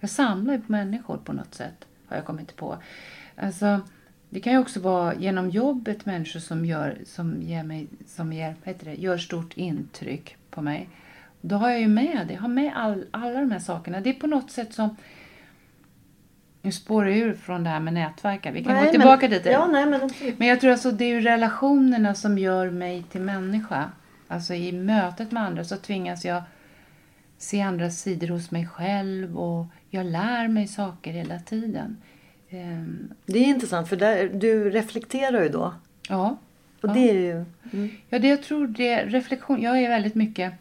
Jag 0.01 0.11
samlar 0.11 0.55
ju 0.55 0.61
på 0.61 0.73
människor 0.73 1.17
på 1.17 1.33
något 1.33 1.55
sätt, 1.55 1.87
har 2.07 2.17
jag 2.17 2.25
kommit 2.25 2.57
på. 2.57 2.77
Alltså, 3.37 3.81
det 4.31 4.41
kan 4.41 4.53
ju 4.53 4.59
också 4.59 4.81
vara 4.81 5.15
genom 5.15 5.51
jobbet 5.51 6.07
människor 6.07 6.41
som 6.41 6.65
gör, 6.65 6.99
som 7.05 7.43
ger, 7.43 7.63
mig, 7.63 7.87
som 8.07 8.33
ger, 8.33 8.55
heter 8.65 8.85
det, 8.85 8.95
gör 8.95 9.19
stort 9.19 9.57
intryck 9.57 10.37
på 10.51 10.63
mig. 10.63 10.89
Då 11.41 11.57
har 11.57 11.71
jag 11.71 11.81
ju 11.81 11.89
med 11.89 12.27
det, 12.29 12.35
jag 12.35 12.41
har 12.41 12.49
med 12.49 12.73
all, 12.77 13.05
alla 13.11 13.41
de 13.41 13.51
här 13.51 13.59
sakerna. 13.59 14.01
Det 14.01 14.11
är 14.11 14.15
på 14.15 14.27
något 14.27 14.51
sätt 14.51 14.75
som... 14.75 14.97
Nu 16.63 16.73
spårar 16.73 17.09
ur 17.09 17.35
från 17.35 17.65
det 17.65 17.71
här 17.71 17.81
med 17.81 17.95
nätverka. 17.95 18.51
Vi 18.51 18.65
kan 18.65 18.75
Nej, 18.75 18.85
gå 18.85 18.91
tillbaka 18.91 19.29
men, 19.29 19.31
dit. 19.31 19.47
Ja, 19.47 19.67
nej, 19.67 19.87
men. 19.87 20.11
Men 20.37 20.49
jag 20.49 20.61
tror 20.61 20.71
alltså 20.71 20.91
det 20.91 21.05
är 21.05 21.09
ju 21.09 21.21
relationerna 21.21 22.15
som 22.15 22.39
gör 22.39 22.71
mig 22.71 23.03
till 23.03 23.21
människa. 23.21 23.91
Alltså 24.29 24.55
i 24.55 24.73
mötet 24.73 25.33
med 25.33 25.43
andra 25.43 25.65
så 25.65 25.77
tvingas 25.77 26.25
jag 26.25 26.43
se 27.39 27.61
andra 27.61 27.91
sidor 27.91 28.29
hos 28.29 28.51
mig 28.51 28.67
själv 28.67 29.39
och 29.39 29.67
jag 29.91 30.07
lär 30.07 30.49
mig 30.49 30.67
saker 30.67 31.13
hela 31.13 31.39
tiden. 31.39 31.97
Ehm, 32.51 33.09
Det 33.27 33.39
är 33.39 33.45
intressant 33.45 33.89
för 33.89 33.97
där, 33.97 34.29
du 34.29 34.71
reflekterar 34.71 35.43
ju 35.43 35.49
då. 35.49 35.75
ja. 36.09 36.37
Och 36.83 36.89
Ja. 36.89 36.93
det 36.95 37.11
är 37.11 37.15
ju... 37.15 37.45
Mm. 37.73 37.91
Ja, 38.09 38.19
det 38.19 38.29
jag 38.29 38.43
tror 38.43 38.67
det 38.67 39.05
reflektion. 39.05 39.63
Jag 39.63 39.83
är 39.83 39.89
väldigt 39.89 40.15
mycket... 40.15 40.53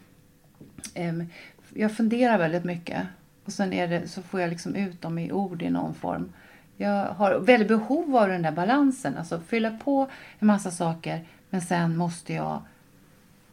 ehm, 0.94 1.26
jag 1.74 1.92
funderar 1.96 2.38
väldigt 2.38 2.64
mycket. 2.64 3.02
Och 3.44 3.52
sen 3.52 3.72
är 3.72 3.88
det, 3.88 4.08
så 4.08 4.22
får 4.22 4.40
jag 4.40 4.50
liksom 4.50 4.74
ut 4.74 5.02
dem 5.02 5.18
i 5.18 5.32
ord 5.32 5.62
i 5.62 5.70
någon 5.70 5.94
form. 5.94 6.32
Jag 6.76 7.04
har 7.04 7.38
väldigt 7.38 7.68
behov 7.68 8.16
av 8.16 8.28
den 8.28 8.42
där 8.42 8.52
balansen. 8.52 9.16
Alltså 9.16 9.40
fylla 9.40 9.70
på 9.84 10.08
en 10.38 10.46
massa 10.46 10.70
saker 10.70 11.24
men 11.50 11.60
sen 11.60 11.96
måste 11.96 12.32
jag 12.32 12.62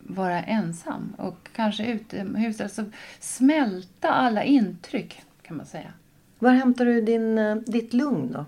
vara 0.08 0.44
ensam 0.44 1.14
och 1.18 1.50
kanske 1.56 1.86
utomhus. 1.86 2.62
Alltså 2.62 2.86
smälta 3.20 4.10
alla 4.10 4.44
intryck 4.44 5.22
kan 5.42 5.58
man 5.58 5.66
säga. 5.66 5.94
Var 6.40 6.52
hämtar 6.52 6.86
du 6.86 7.02
din, 7.02 7.38
eh, 7.38 7.56
ditt 7.56 7.94
lugn 7.94 8.32
då? 8.32 8.46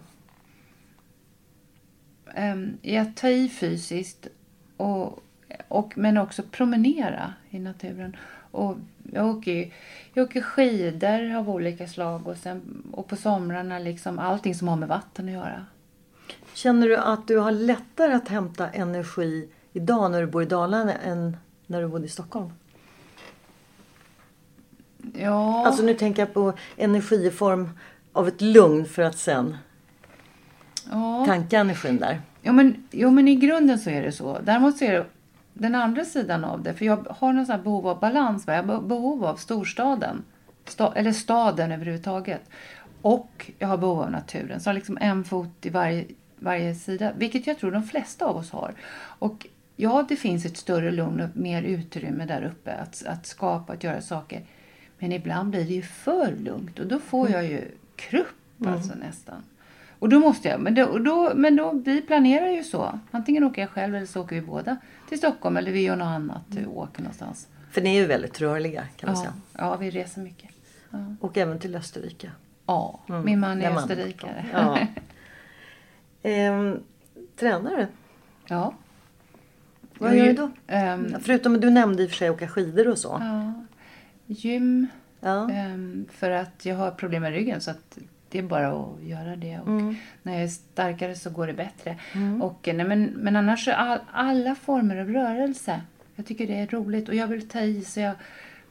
i 2.82 2.98
att 2.98 3.15
ta 3.15 3.30
i 3.30 3.50
fysiskt 3.50 4.28
och, 4.78 5.24
och, 5.68 5.98
men 5.98 6.18
också 6.18 6.44
promenera 6.52 7.34
i 7.50 7.60
naturen. 7.60 8.15
Och 8.52 8.78
jag, 9.12 9.28
åker, 9.28 9.74
jag 10.13 10.24
åker 10.24 10.41
skidor 10.41 11.36
av 11.36 11.50
olika 11.50 11.88
slag 11.88 12.28
och, 12.28 12.38
sen, 12.38 12.84
och 12.91 13.08
på 13.08 13.15
somrarna 13.15 13.80
liksom 13.80 14.20
allting 14.20 14.56
som 14.56 14.68
har 14.68 14.76
med 14.76 14.89
vatten 14.89 15.26
att 15.26 15.34
göra. 15.34 15.65
Känner 16.54 16.88
du 16.88 16.98
att 16.98 17.28
du 17.28 17.38
har 17.38 17.52
lättare 17.52 18.13
att 18.13 18.28
hämta 18.28 18.70
energi 18.70 19.50
idag 19.74 20.12
när 20.12 20.22
du 20.22 20.28
bor 20.28 20.44
i 20.44 20.46
Dalarna 20.46 20.94
än 20.94 21.38
när 21.67 21.82
du 21.82 21.88
bodde 21.88 22.06
i 22.06 22.10
Stockholm? 22.10 22.51
Ja, 25.13 25.65
Alltså 25.65 25.84
nu 25.84 25.93
tänker 25.93 26.21
jag 26.21 26.34
på 26.34 26.54
energi 26.78 27.28
i 27.28 27.32
form 27.32 27.69
av 28.13 28.28
ett 28.28 28.41
lugn 28.41 28.86
för 28.86 29.01
att 29.01 29.17
sen 29.17 29.58
ja. 30.91 31.25
tanka 31.28 31.60
energin 31.60 31.97
där. 31.97 32.21
Jo 32.41 32.54
men, 32.54 32.88
jo, 32.91 33.12
men 33.12 33.28
i 33.28 33.36
grunden 33.36 33.80
så 33.80 33.89
är 33.89 34.01
det 34.01 34.12
så. 34.12 34.39
Däremot 34.43 34.78
så 34.78 34.86
är 34.86 34.91
det 34.91 35.06
den 35.54 35.75
andra 35.75 36.06
sidan 36.06 36.45
av 36.45 36.63
det. 36.63 36.73
För 36.73 36.86
jag 36.86 37.08
har 37.10 37.34
någon 37.34 37.45
sån 37.45 37.56
här 37.56 37.63
behov 37.63 37.88
av 37.88 37.99
balans. 37.99 38.47
va? 38.47 38.56
Jag 38.56 38.63
har 38.63 38.82
behov 38.82 39.25
av 39.25 39.36
storstaden. 39.36 40.23
Sta, 40.65 40.93
eller 40.95 41.12
staden 41.12 41.71
överhuvudtaget. 41.71 42.41
Och 43.01 43.51
jag 43.60 43.67
har 43.67 43.78
behov 43.78 44.01
av 44.01 44.12
naturen. 44.12 44.60
Så 44.60 44.67
jag 44.67 44.71
har 44.71 44.75
liksom 44.75 44.97
en 45.01 45.23
fot 45.23 45.65
i 45.65 45.69
varje, 45.69 46.06
varje 46.39 46.75
sida. 46.75 47.12
Vilket 47.17 47.47
jag 47.47 47.60
tror 47.60 47.71
de 47.71 47.84
flesta 47.84 48.25
av 48.25 48.38
oss 48.38 48.51
har. 48.51 48.73
Och 49.19 49.47
ja, 49.76 50.06
det 50.10 50.16
finns 50.16 50.46
ett 50.46 50.58
större 50.58 50.92
lugn 50.92 51.22
och 51.22 51.30
mer 51.38 51.64
utrymme 51.64 52.26
där 52.26 52.44
uppe. 52.44 52.74
Att, 52.74 53.06
att 53.06 53.26
skapa, 53.26 53.74
att 53.74 53.84
göra 53.84 54.02
saker. 54.02 54.42
Men 55.00 55.12
ibland 55.12 55.50
blir 55.50 55.66
det 55.66 55.74
ju 55.74 55.82
för 55.82 56.36
lugnt. 56.36 56.80
Och 56.80 56.88
då 56.88 57.00
får 57.00 57.30
jag 57.30 57.46
ju 57.46 57.62
krupp 57.96 58.28
alltså 58.68 58.94
nästan. 58.96 59.44
Och 60.00 60.10
då 60.10 60.20
måste 60.20 60.48
jag, 60.48 60.60
men, 60.62 60.76
då, 60.76 60.86
och 60.86 61.02
då, 61.02 61.32
men 61.36 61.56
då, 61.56 61.72
vi 61.86 62.02
planerar 62.02 62.48
ju 62.50 62.64
så. 62.64 63.00
Antingen 63.12 63.44
åker 63.44 63.62
jag 63.62 63.70
själv 63.70 63.96
eller 63.96 64.06
så 64.06 64.22
åker 64.22 64.36
vi 64.36 64.42
båda 64.42 64.78
till 65.10 65.18
Stockholm 65.18 65.58
eller 65.58 65.72
vi 65.72 65.82
gör 65.82 65.96
något 65.96 66.06
annat, 66.06 66.42
vi 66.48 66.66
åker 66.66 67.02
någonstans. 67.02 67.48
För 67.72 67.82
ni 67.82 67.96
är 67.96 68.00
ju 68.02 68.06
väldigt 68.06 68.42
rörliga 68.42 68.84
kan 68.98 69.08
man 69.12 69.16
Ja, 69.16 69.22
säga. 69.22 69.34
ja, 69.58 69.76
vi 69.76 69.90
reser 69.90 70.22
mycket. 70.22 70.50
Ja, 70.90 71.16
Och 71.22 71.38
även 71.38 71.60
till 71.60 71.76
Österrike. 71.76 72.32
ja. 72.66 73.00
Mm, 73.10 73.26
min 73.26 73.40
man 73.40 73.62
är 73.62 73.70
man- 73.74 73.84
österrikare. 73.84 74.46
Ja. 74.54 74.80
ehm, 76.24 76.80
tränar 77.40 77.78
du? 77.78 77.88
ja. 78.48 78.74
Vad 79.99 80.15
gör 80.15 80.25
du 80.25 80.34
då? 80.34 80.49
ehm, 80.67 81.15
Förutom 81.21 81.55
att 81.55 81.62
du 81.62 81.69
nämnde 81.69 82.03
i 82.03 82.05
och 82.05 82.10
för 82.10 82.17
sig 82.17 82.29
åka 82.29 82.47
skidor 82.47 82.88
och 82.88 82.97
så. 82.97 83.17
ja. 83.21 83.53
Gym, 84.27 84.88
Ja. 85.19 85.49
ehm, 85.51 86.05
för 86.12 86.31
att 86.31 86.65
jag 86.65 86.75
har 86.75 86.91
problem 86.91 87.21
med 87.21 87.31
ryggen 87.31 87.62
så 87.62 87.71
att 87.71 87.97
det 88.29 88.39
är 88.39 88.43
bara 88.43 88.67
att 88.71 89.03
göra 89.03 89.36
det. 89.36 89.60
Och 89.60 89.67
Mm. 89.67 89.95
När 90.23 90.34
jag 90.34 90.43
är 90.43 90.47
starkare 90.47 91.15
så 91.15 91.29
går 91.29 91.47
det 91.47 91.53
bättre. 91.53 91.97
Och, 92.41 92.67
eh, 92.67 92.75
nej, 92.75 92.86
men, 92.88 93.03
men 93.03 93.36
annars 93.36 93.67
är 93.67 93.71
all, 93.73 93.99
alla 94.12 94.55
former 94.55 94.97
av 94.97 95.10
rörelse. 95.10 95.81
Jag 96.15 96.25
tycker 96.25 96.47
det 96.47 96.53
är 96.60 96.67
roligt 96.67 97.10
och 97.10 97.15
jag 97.15 97.27
vill 97.27 97.47
ta 97.49 97.60
i 97.60 97.81
så 97.81 97.99
jag 97.99 98.13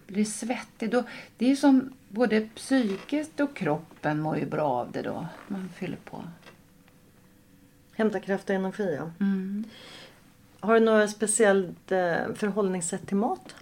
blir 0.06 0.24
svettig. 0.24 0.90
Då, 0.90 1.02
det 1.38 1.50
är 1.50 1.56
som 1.56 1.92
både 2.08 2.40
psykiskt 2.40 3.40
och 3.40 3.56
kroppen 3.56 4.20
mår 4.20 4.36
ju 4.38 4.46
bra 4.46 4.68
av 4.70 4.92
det 4.92 5.02
då. 5.02 5.26
Man 5.48 5.68
fyller 5.76 5.98
på. 6.04 6.22
Hämta 7.96 8.20
kraft 8.20 8.50
och 8.50 8.56
energi 8.56 8.96
ja. 8.98 9.10
Mm. 9.20 9.64
Har 10.64 10.74
du 10.74 10.80
några 10.80 11.08
speciellt 11.08 11.92
eh, 11.92 12.34
förhållningssätt 12.34 13.06
till 13.06 13.16
mat? 13.16 13.54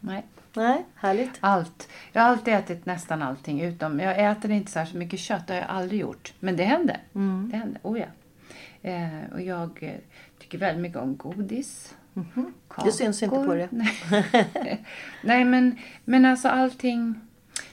Nej. 0.00 0.24
Nej, 0.56 0.84
härligt. 0.94 1.30
Allt. 1.40 1.88
Jag 2.12 2.22
har 2.22 2.28
alltid 2.28 2.54
ätit 2.54 2.86
nästan 2.86 3.22
allting 3.22 3.60
utom, 3.60 4.00
jag 4.00 4.30
äter 4.30 4.50
inte 4.50 4.70
särskilt 4.70 4.98
mycket 4.98 5.20
kött, 5.20 5.46
det 5.46 5.52
har 5.52 5.60
jag 5.60 5.70
aldrig 5.70 6.00
gjort. 6.00 6.32
Men 6.40 6.56
det 6.56 6.64
händer. 6.64 7.02
Mm. 7.14 7.48
Det 7.50 7.56
händer, 7.56 7.80
oh 7.82 7.98
ja. 7.98 8.06
Eh, 8.90 9.32
och 9.32 9.42
jag 9.42 9.78
eh, 9.82 9.94
tycker 10.38 10.58
väldigt 10.58 10.82
mycket 10.82 10.98
om 10.98 11.16
godis. 11.16 11.94
Mhm. 12.12 12.54
Det 12.84 12.92
syns 12.92 13.22
inte 13.22 13.36
på 13.36 13.54
det. 13.54 13.68
Nej 15.22 15.44
men, 15.44 15.78
men 16.04 16.24
alltså 16.24 16.48
allting, 16.48 17.20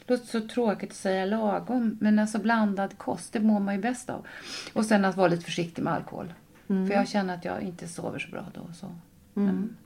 låter 0.08 0.26
så 0.26 0.48
tråkigt 0.48 0.90
att 0.90 0.96
säga 0.96 1.26
lagom, 1.26 1.98
men 2.02 2.20
alltså 2.20 2.40
blandad 2.40 2.98
kost, 2.98 3.34
det 3.34 3.40
mår 3.40 3.60
man 3.60 3.76
ju 3.76 3.82
bäst 3.82 4.10
av. 4.10 4.28
Och 4.74 4.86
sen 4.86 5.06
att 5.06 5.18
vara 5.18 5.28
lite 5.28 5.44
försiktig 5.44 5.82
med 5.84 5.94
alkohol. 5.94 6.34
Mm. 6.72 6.88
För 6.88 6.94
jag 6.94 7.08
känner 7.08 7.34
att 7.34 7.46
jag 7.46 7.62
inte 7.62 7.88
sover 7.88 8.20
så 8.20 8.32
bra 8.32 8.46
då. 8.54 8.74
Så. 8.74 8.96
Men, 9.34 9.78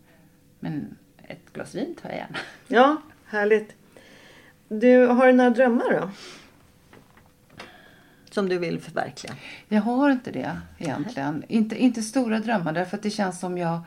men 0.60 0.98
ett 1.24 1.54
glas 1.54 1.76
vin 1.76 1.96
tar 2.02 2.10
jag 2.10 2.18
gärna. 2.18 2.38
Ja, 2.68 3.02
härligt. 3.26 3.76
Du, 4.68 5.06
har 5.06 5.28
du 5.28 5.34
några 5.34 5.50
drömmar 5.50 6.02
då? 6.02 6.10
Som 8.32 8.50
du 8.50 8.58
vill 8.58 8.80
förverkliga? 8.80 9.34
Jag 9.68 9.82
har 9.82 10.10
inte 10.12 10.32
det 10.32 10.62
egentligen. 10.78 11.44
Inte, 11.48 11.84
inte 11.84 12.02
stora 12.02 12.40
drömmar 12.40 12.74
därför 12.74 12.98
att 12.98 13.04
det 13.04 13.10
känns 13.10 13.40
som 13.40 13.58
jag 13.58 13.82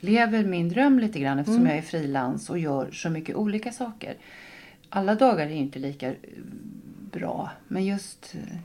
lever 0.00 0.44
min 0.44 0.68
dröm 0.68 0.98
lite 0.98 1.20
grann 1.20 1.38
eftersom 1.38 1.66
jag 1.66 1.76
är 1.76 1.82
frilans 1.82 2.50
och 2.50 2.58
gör 2.58 2.90
så 2.90 3.10
mycket 3.10 3.36
olika 3.36 3.72
saker. 3.72 4.16
Alla 4.88 5.14
dagar 5.14 5.46
är 5.46 5.50
inte 5.50 5.78
lika 5.78 6.08
eh, 6.08 6.14
bra 7.12 7.50
men 7.68 7.84
just 7.84 8.34
eh, 8.34 8.56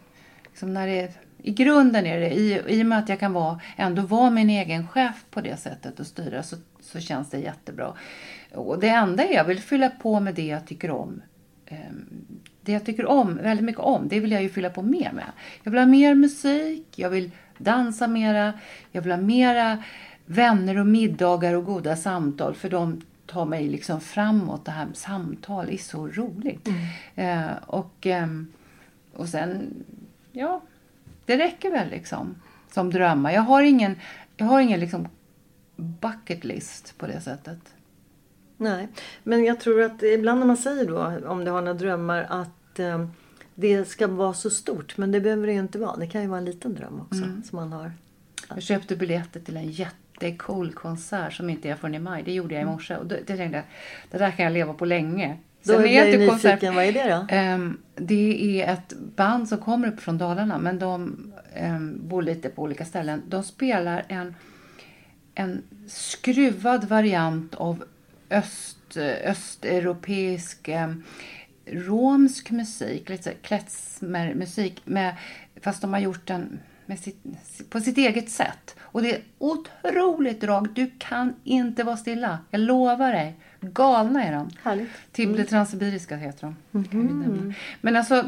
liksom 0.43 0.73
när 0.73 0.87
det 0.87 0.99
är, 0.99 1.11
i 1.45 1.51
grunden 1.51 2.05
är 2.05 2.19
det, 2.19 2.29
i, 2.29 2.61
i 2.67 2.81
och 2.81 2.85
med 2.85 2.99
att 2.99 3.09
jag 3.09 3.19
kan 3.19 3.33
vara, 3.33 3.59
ändå 3.75 4.01
vara 4.01 4.29
min 4.29 4.49
egen 4.49 4.87
chef 4.87 5.25
på 5.31 5.41
det 5.41 5.57
sättet 5.57 5.99
och 5.99 6.07
styra 6.07 6.43
så, 6.43 6.55
så 6.81 6.99
känns 6.99 7.29
det 7.29 7.39
jättebra. 7.39 7.93
Och 8.53 8.79
det 8.79 8.89
enda 8.89 9.23
är 9.23 9.33
jag 9.33 9.45
vill 9.45 9.59
fylla 9.59 9.89
på 9.89 10.19
med 10.19 10.35
det 10.35 10.45
jag 10.45 10.67
tycker 10.67 10.91
om. 10.91 11.21
Ehm, 11.65 12.05
det 12.61 12.71
jag 12.71 12.85
tycker 12.85 13.05
om, 13.05 13.37
väldigt 13.37 13.65
mycket 13.65 13.81
om, 13.81 14.07
det 14.07 14.19
vill 14.19 14.31
jag 14.31 14.43
ju 14.43 14.49
fylla 14.49 14.69
på 14.69 14.81
mer 14.81 15.11
med. 15.11 15.25
Jag 15.63 15.71
vill 15.71 15.79
ha 15.79 15.85
mer 15.85 16.15
musik, 16.15 16.87
jag 16.95 17.09
vill 17.09 17.31
dansa 17.57 18.07
mera, 18.07 18.53
jag 18.91 19.01
vill 19.01 19.11
ha 19.11 19.19
mera 19.19 19.83
vänner 20.25 20.77
och 20.77 20.87
middagar 20.87 21.53
och 21.53 21.65
goda 21.65 21.95
samtal 21.95 22.55
för 22.55 22.69
de 22.69 23.01
tar 23.25 23.45
mig 23.45 23.69
liksom 23.69 24.01
framåt. 24.01 24.65
Det 24.65 24.71
här 24.71 24.85
med 24.85 24.97
samtal 24.97 25.69
är 25.69 25.77
så 25.77 26.07
roligt. 26.07 26.69
Eh, 27.15 27.51
och, 27.65 28.05
ehm, 28.05 28.47
och 29.13 29.29
sen, 29.29 29.83
ja, 30.31 30.61
Det 31.25 31.37
räcker 31.37 31.71
väl 31.71 31.89
liksom 31.89 32.35
som 32.73 32.89
drömmar. 32.89 33.31
Jag 33.31 33.41
har 33.41 33.61
ingen, 33.61 33.95
jag 34.37 34.45
har 34.45 34.59
ingen 34.61 34.79
liksom 34.79 35.07
bucket 35.75 36.43
list 36.43 36.97
på 36.97 37.07
det 37.07 37.21
sättet. 37.21 37.59
Nej, 38.57 38.87
men 39.23 39.43
jag 39.43 39.59
tror 39.59 39.81
att 39.81 40.03
ibland 40.03 40.39
när 40.39 40.47
man 40.47 40.57
säger 40.57 40.85
då 40.85 41.27
om 41.29 41.45
du 41.45 41.51
har 41.51 41.61
några 41.61 41.73
drömmar 41.73 42.25
att 42.29 42.79
eh, 42.79 43.07
det 43.55 43.85
ska 43.85 44.07
vara 44.07 44.33
så 44.33 44.49
stort. 44.49 44.97
Men 44.97 45.11
det 45.11 45.21
behöver 45.21 45.47
det 45.47 45.53
ju 45.53 45.59
inte 45.59 45.79
vara. 45.79 45.95
Det 45.95 46.07
kan 46.07 46.21
ju 46.21 46.27
vara 46.27 46.37
en 46.39 46.45
liten 46.45 46.75
dröm 46.75 47.01
också 47.01 47.23
Mm. 47.23 47.43
som 47.43 47.55
man 47.55 47.73
har. 47.73 47.91
Jag 48.49 48.63
köpte 48.63 48.95
biljetter 48.95 49.39
till 49.39 49.57
en 49.57 49.71
jättecool 49.71 50.73
konsert 50.73 51.33
som 51.33 51.49
inte 51.49 51.69
är 51.69 51.75
förrän 51.75 51.95
i 51.95 51.99
maj. 51.99 52.23
Det 52.23 52.33
gjorde 52.33 52.53
jag 52.55 52.61
i 52.61 52.65
morse. 52.65 52.95
Och 52.95 53.05
då, 53.05 53.15
det 53.27 53.37
tänkte 53.37 53.57
jag, 53.57 53.63
det 54.11 54.17
där 54.17 54.31
kan 54.31 54.45
jag 54.45 54.53
leva 54.53 54.73
på 54.73 54.85
länge. 54.85 55.37
Då 55.65 55.73
Sen 55.73 55.85
är 55.85 56.11
jag 56.11 56.19
nyfiken. 56.19 56.75
Vad 56.75 56.85
är 56.85 56.91
det 56.93 57.09
då? 57.09 57.25
Ehm, 57.29 57.77
det 57.95 58.61
är 58.61 58.73
ett 58.73 58.93
band 59.15 59.49
som 59.49 59.57
kommer 59.57 59.87
upp 59.87 59.99
från 59.99 60.17
Dalarna 60.17 60.57
men 60.57 60.79
de 60.79 61.17
ehm, 61.53 62.07
bor 62.07 62.21
lite 62.21 62.49
på 62.49 62.61
olika 62.61 62.85
ställen. 62.85 63.23
De 63.27 63.43
spelar 63.43 64.05
en, 64.07 64.35
en 65.35 65.63
skruvad 65.87 66.83
variant 66.83 67.55
av 67.55 67.83
öst, 68.29 68.97
östeuropeisk 69.25 70.67
ehm, 70.67 71.03
romsk 71.65 72.51
musik, 72.51 73.09
lite 73.09 73.31
klezmermusik, 73.31 74.81
med, 74.85 75.15
fast 75.61 75.81
de 75.81 75.93
har 75.93 75.99
gjort 75.99 76.27
den 76.27 76.59
sitt, 76.97 77.23
på 77.69 77.79
sitt 77.79 77.97
eget 77.97 78.29
sätt. 78.29 78.75
Och 78.79 79.01
det 79.01 79.15
är 79.15 79.21
otroligt 79.37 80.43
rakt. 80.43 80.75
Du 80.75 80.91
kan 80.97 81.35
inte 81.43 81.83
vara 81.83 81.97
stilla. 81.97 82.39
Jag 82.49 82.61
lovar 82.61 83.11
dig. 83.11 83.35
Galna 83.73 84.23
är 84.23 84.31
de. 84.31 84.49
Härligt. 84.63 84.89
Tibble 85.11 85.43
Transsibiriska 85.43 86.15
heter 86.15 86.53
de. 86.71 86.83
Kan 86.83 87.07
vi 87.07 87.13
nämna. 87.13 87.53
Men 87.81 87.95
alltså, 87.95 88.25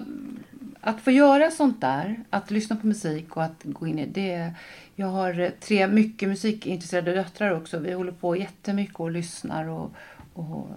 att 0.81 1.01
få 1.01 1.11
göra 1.11 1.51
sånt 1.51 1.81
där, 1.81 2.23
att 2.29 2.51
lyssna 2.51 2.75
på 2.75 2.87
musik 2.87 3.37
och 3.37 3.43
att 3.43 3.63
gå 3.63 3.87
in 3.87 3.99
i 3.99 4.05
det. 4.05 4.53
Jag 4.95 5.07
har 5.07 5.39
eh, 5.39 5.49
tre 5.59 5.87
mycket 5.87 6.29
musikintresserade 6.29 7.13
döttrar 7.13 7.51
också. 7.51 7.79
Vi 7.79 7.93
håller 7.93 8.11
på 8.11 8.35
jättemycket 8.35 8.99
och 8.99 9.11
lyssnar 9.11 9.69
och, 9.69 9.91
och, 10.33 10.69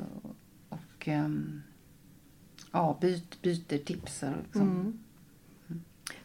och 0.69 1.09
ehm, 1.09 1.63
ja, 2.73 2.99
byt, 3.01 3.43
byter 3.43 3.85
tips. 3.85 4.25
Liksom. 4.45 4.99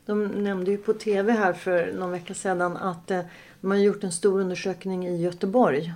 De 0.05 0.27
nämnde 0.27 0.71
ju 0.71 0.77
på 0.77 0.93
tv 0.93 1.31
här 1.31 1.53
för 1.53 1.93
någon 1.93 2.11
vecka 2.11 2.33
sedan 2.33 2.77
att 2.77 3.11
eh, 3.11 3.21
de 3.61 3.71
har 3.71 3.77
gjort 3.77 4.03
en 4.03 4.11
stor 4.11 4.39
undersökning 4.41 5.07
i 5.07 5.21
Göteborg. 5.21 5.93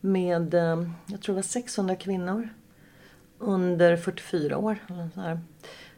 Med, 0.00 0.54
eh, 0.54 0.82
jag 1.06 1.20
tror 1.20 1.34
det 1.34 1.38
var 1.38 1.42
600 1.42 1.96
kvinnor. 1.96 2.48
Under 3.38 3.96
44 3.96 4.58
år. 4.58 4.78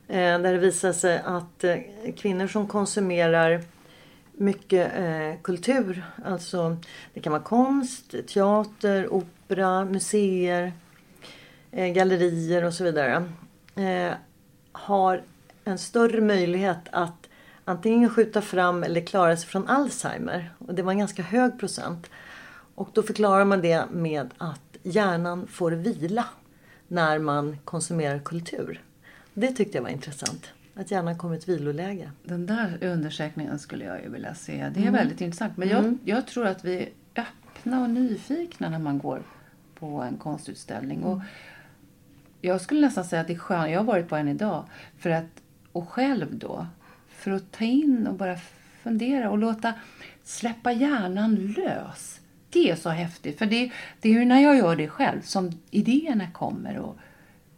Eh, 0.08 0.38
där 0.38 0.52
det 0.52 0.58
visar 0.58 0.92
sig 0.92 1.22
att 1.24 1.64
eh, 1.64 1.76
kvinnor 2.16 2.46
som 2.46 2.68
konsumerar 2.68 3.62
mycket 4.32 4.92
kultur. 5.42 6.04
Alltså 6.24 6.76
det 7.14 7.20
kan 7.20 7.32
vara 7.32 7.42
konst, 7.42 8.14
teater, 8.28 9.12
opera, 9.12 9.84
museer, 9.84 10.72
gallerier 11.70 12.64
och 12.64 12.74
så 12.74 12.84
vidare. 12.84 13.24
Har 14.72 15.22
en 15.64 15.78
större 15.78 16.20
möjlighet 16.20 16.78
att 16.92 17.28
antingen 17.64 18.10
skjuta 18.10 18.42
fram 18.42 18.82
eller 18.82 19.00
klara 19.00 19.36
sig 19.36 19.48
från 19.48 19.68
Alzheimer. 19.68 20.52
Och 20.58 20.74
det 20.74 20.82
var 20.82 20.92
en 20.92 20.98
ganska 20.98 21.22
hög 21.22 21.58
procent. 21.60 22.10
Och 22.80 22.90
då 22.92 23.02
förklarar 23.02 23.44
man 23.44 23.60
det 23.60 23.84
med 23.90 24.34
att 24.38 24.76
hjärnan 24.82 25.46
får 25.46 25.72
vila 25.72 26.24
när 26.88 27.18
man 27.18 27.58
konsumerar 27.64 28.18
kultur. 28.18 28.82
Det 29.34 29.52
tyckte 29.52 29.78
jag 29.78 29.82
var 29.82 29.90
intressant. 29.90 30.52
Att 30.74 30.90
hjärnan 30.90 31.18
kommer 31.18 31.34
i 31.34 31.38
ett 31.38 31.48
viloläge. 31.48 32.10
Den 32.24 32.46
där 32.46 32.78
undersökningen 32.82 33.58
skulle 33.58 33.84
jag 33.84 34.02
ju 34.02 34.08
vilja 34.08 34.34
se. 34.34 34.70
Det 34.74 34.86
är 34.86 34.90
väldigt 34.90 35.20
intressant. 35.20 35.56
Men 35.56 35.68
jag, 35.68 35.98
jag 36.04 36.26
tror 36.26 36.46
att 36.46 36.64
vi 36.64 36.76
är 36.76 36.88
öppna 37.22 37.82
och 37.82 37.90
nyfikna 37.90 38.68
när 38.68 38.78
man 38.78 38.98
går 38.98 39.22
på 39.74 39.86
en 39.86 40.16
konstutställning. 40.16 41.04
Och 41.04 41.20
jag 42.40 42.60
skulle 42.60 42.80
nästan 42.80 43.04
säga 43.04 43.20
att 43.20 43.26
det 43.26 43.34
är 43.34 43.38
skönt. 43.38 43.70
Jag 43.70 43.78
har 43.78 43.84
varit 43.84 44.08
på 44.08 44.16
en 44.16 44.28
idag. 44.28 44.64
För 44.98 45.10
att, 45.10 45.42
och 45.72 45.88
själv 45.88 46.38
då. 46.38 46.66
För 47.08 47.30
att 47.30 47.52
ta 47.52 47.64
in 47.64 48.06
och 48.06 48.14
bara 48.14 48.36
fundera 48.82 49.30
och 49.30 49.38
låta 49.38 49.74
släppa 50.24 50.72
hjärnan 50.72 51.34
lös. 51.36 52.19
Det 52.50 52.70
är 52.70 52.76
så 52.76 52.88
häftigt. 52.88 53.38
För 53.38 53.46
det, 53.46 53.70
det 54.00 54.08
är 54.08 54.12
ju 54.12 54.24
när 54.24 54.40
jag 54.40 54.56
gör 54.56 54.76
det 54.76 54.88
själv 54.88 55.22
som 55.22 55.60
idéerna 55.70 56.30
kommer. 56.30 56.78
och 56.78 56.96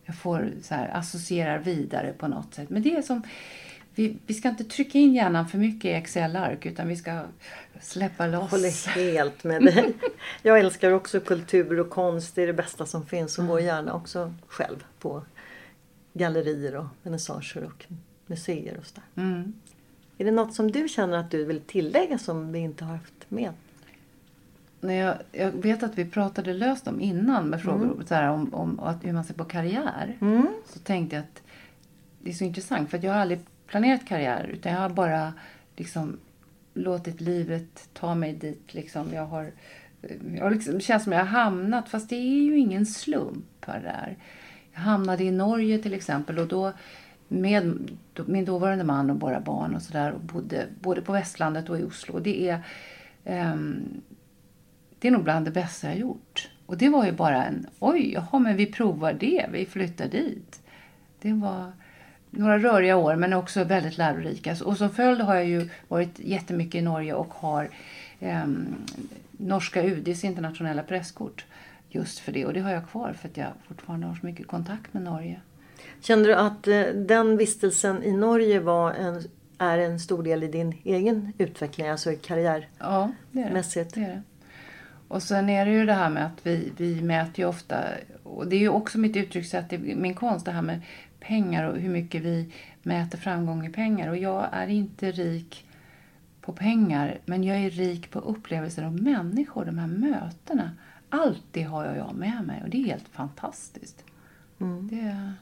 jag 0.05 0.17
får 0.17 0.51
så 0.63 0.75
här, 0.75 0.97
associerar 0.97 1.59
vidare 1.59 2.13
på 2.19 2.29
något 2.29 2.55
sätt. 2.55 2.71
Men 2.71 2.83
det 2.83 2.97
är 2.97 3.03
som, 3.03 3.23
vi, 3.95 4.17
vi 4.27 4.35
ska 4.35 4.49
inte 4.49 4.65
trycka 4.65 4.99
in 4.99 5.15
hjärnan 5.15 5.49
för 5.49 5.59
mycket 5.59 5.85
i 5.85 5.93
Excel-ark 5.93 6.67
utan 6.67 6.89
vi 6.89 6.97
ska 6.97 7.23
släppa 7.81 8.27
loss. 8.27 8.51
Håller 8.51 8.95
helt 8.95 9.45
med 9.45 9.63
dig. 9.63 9.95
Jag 10.43 10.61
älskar 10.61 10.91
också 10.91 11.21
kultur 11.21 11.81
och 11.81 11.91
konst. 11.91 12.35
Det 12.35 12.43
är 12.43 12.47
det 12.47 12.53
bästa 12.53 12.87
som 12.87 13.07
finns. 13.07 13.39
Och 13.39 13.47
går 13.47 13.61
gärna 13.61 13.95
också 13.95 14.35
själv 14.47 14.85
på 14.99 15.23
gallerier 16.13 16.77
och 16.77 16.87
vernissager 17.03 17.65
och 17.65 17.85
museer 18.27 18.77
och 18.79 18.87
sådär. 18.87 19.05
Mm. 19.17 19.53
Är 20.19 20.25
det 20.25 20.31
något 20.31 20.55
som 20.55 20.71
du 20.71 20.89
känner 20.89 21.19
att 21.19 21.31
du 21.31 21.45
vill 21.45 21.61
tillägga 21.61 22.19
som 22.19 22.53
vi 22.53 22.59
inte 22.59 22.85
har 22.85 22.93
haft 22.93 23.31
med? 23.31 23.53
När 24.85 24.95
jag, 24.95 25.17
jag 25.33 25.51
vet 25.51 25.83
att 25.83 25.99
vi 25.99 26.05
pratade 26.05 26.53
löst 26.55 26.89
om 26.89 27.01
innan 27.01 27.49
med 27.51 27.63
frågor 27.63 28.05
så 28.07 28.15
här, 28.15 28.29
om, 28.31 28.55
om 28.55 28.81
att, 28.81 29.05
hur 29.05 29.13
man 29.13 29.25
ser 29.25 29.35
på 29.35 29.45
karriär. 29.45 30.17
Så 30.67 30.79
tänkte 30.79 31.17
jag 31.17 31.23
att 31.23 31.43
det 32.21 32.31
är 32.31 32.35
så 32.35 32.45
intressant 32.45 32.91
för 32.91 32.99
att 32.99 33.05
jag 33.05 33.13
har 33.13 33.21
aldrig 33.21 33.41
planerat 33.67 34.07
karriär 34.09 34.51
utan 34.53 34.73
jag 34.73 34.81
har 34.81 34.89
bara 34.89 35.33
liksom 35.77 36.19
låtit 36.75 37.21
livet 37.21 37.89
ta 37.93 38.15
mig 38.15 38.33
dit. 38.33 38.75
Liksom. 38.75 39.07
Jag 39.13 39.27
har, 39.27 39.51
jag 40.37 40.43
har 40.43 40.51
liksom, 40.51 40.75
det 40.75 40.81
känns 40.81 41.05
som 41.05 41.13
jag 41.13 41.21
har 41.21 41.27
hamnat, 41.27 41.89
fast 41.89 42.09
det 42.09 42.17
är 42.17 42.43
ju 42.43 42.59
ingen 42.59 42.87
slump 42.87 43.65
här 43.67 43.81
där. 43.81 44.17
Jag 44.73 44.81
hamnade 44.81 45.25
i 45.25 45.31
Norge 45.31 45.79
till 45.79 45.95
exempel 45.95 46.39
och 46.39 46.49
då 46.49 46.73
med 47.29 47.79
då- 48.13 48.25
min 48.27 48.45
dåvarande 48.45 48.85
man 48.85 49.11
och 49.11 49.21
våra 49.21 49.41
barn 49.41 49.75
och 49.75 49.83
sådär 49.83 50.15
både 50.81 51.01
på 51.03 51.13
västlandet 51.13 51.71
och 51.71 51.79
i 51.79 51.83
Oslo. 51.83 52.15
Och 52.15 52.23
det 52.23 52.49
är 52.49 52.63
ehm, 53.25 53.83
det 55.03 55.09
är 55.09 55.13
nog 55.13 55.23
bland 55.23 55.45
det 55.45 55.51
bästa 55.51 55.89
jag 55.89 55.99
gjort. 55.99 56.49
Och 56.67 56.77
det 56.77 56.89
var 56.89 57.07
ju 57.07 57.13
bara 57.13 57.45
en, 57.45 57.67
oj, 57.79 58.13
jaha, 58.13 58.39
men 58.39 58.57
vi 58.57 58.67
provar 58.67 59.13
det, 59.13 59.47
vi 59.53 59.67
flyttar 59.67 60.09
dit. 60.09 60.61
Det 61.21 61.33
var 61.33 61.73
några 62.31 62.59
röriga 62.59 62.97
år 62.97 63.17
men 63.17 63.33
också 63.33 63.65
väldigt 63.65 63.99
lärorika. 63.99 64.57
Och 64.65 64.77
som 64.77 64.91
följd 64.91 65.21
har 65.21 65.35
jag 65.35 65.47
ju 65.47 65.69
varit 65.89 66.19
jättemycket 66.19 66.75
i 66.75 66.83
Norge 66.83 67.15
och 67.15 67.35
har 67.35 67.69
ehm, 68.21 68.75
norska 69.31 69.85
UDs 69.85 70.25
internationella 70.25 70.83
presskort 70.83 71.45
just 71.89 72.19
för 72.19 72.33
det. 72.33 72.47
Och 72.47 72.53
det 72.53 72.61
har 72.61 72.73
jag 72.73 72.89
kvar 72.89 73.13
för 73.13 73.29
att 73.29 73.37
jag 73.37 73.49
fortfarande 73.69 74.07
har 74.07 74.15
så 74.15 74.27
mycket 74.27 74.47
kontakt 74.47 74.95
med 74.95 75.03
Norge. 75.03 75.41
Kände 76.01 76.29
du 76.29 76.35
att 76.35 76.69
eh, 76.69 76.83
den 76.83 77.37
vistelsen 77.37 78.03
i 78.03 78.13
Norge 78.13 78.61
var 78.61 78.93
en, 78.93 79.23
är 79.59 79.79
en 79.79 80.01
stor 80.01 80.23
del 80.23 80.43
i 80.43 80.49
din 80.49 80.79
egen 80.85 81.33
utveckling, 81.39 81.89
alltså 81.89 82.13
karriär? 82.23 82.69
Ja, 82.79 83.13
det 83.33 83.41
är 83.41 83.55
det. 83.55 83.95
Det, 83.95 84.01
är 84.01 84.09
det. 84.09 84.23
Och 85.13 85.23
sen 85.23 85.49
är 85.49 85.67
det 85.67 85.73
ju 85.73 85.87
det 85.87 85.93
här 85.93 86.11
med 86.11 86.27
att 86.27 86.47
vi, 86.47 86.73
vi 86.77 87.03
mäter 87.03 87.41
ju 87.41 87.45
ofta, 87.45 87.85
och 88.23 88.47
det 88.47 88.57
är 88.57 88.61
ju 88.61 88.69
också 88.69 88.99
mitt 88.99 89.17
uttryckssätt 89.17 89.73
i 89.73 89.79
min 89.79 90.15
konst, 90.15 90.47
det 90.47 90.53
här 90.53 90.63
med 90.63 90.81
pengar 91.21 91.65
och 91.65 91.79
hur 91.79 91.91
mycket 91.91 92.23
vi 92.23 92.53
mäter 92.83 93.19
framgång 93.19 93.67
i 93.67 93.71
pengar. 93.71 94.09
Och 94.09 94.17
jag 94.17 94.49
är 94.53 94.67
inte 94.67 95.11
rik 95.11 95.67
på 96.41 96.53
pengar, 96.53 97.19
men 97.25 97.45
jag 97.45 97.57
är 97.57 97.71
rik 97.71 98.11
på 98.11 98.19
upplevelser 98.19 98.83
av 98.83 99.03
människor, 99.03 99.65
de 99.65 99.79
här 99.79 99.87
mötena. 99.87 100.71
Allt 101.09 101.45
det 101.51 101.63
har 101.63 101.85
jag 101.85 102.15
med 102.15 102.45
mig 102.47 102.63
och 102.63 102.71
det 102.71 102.83
är 102.83 102.85
helt 102.85 103.09
fantastiskt. 103.09 104.05
Det, 104.91 105.33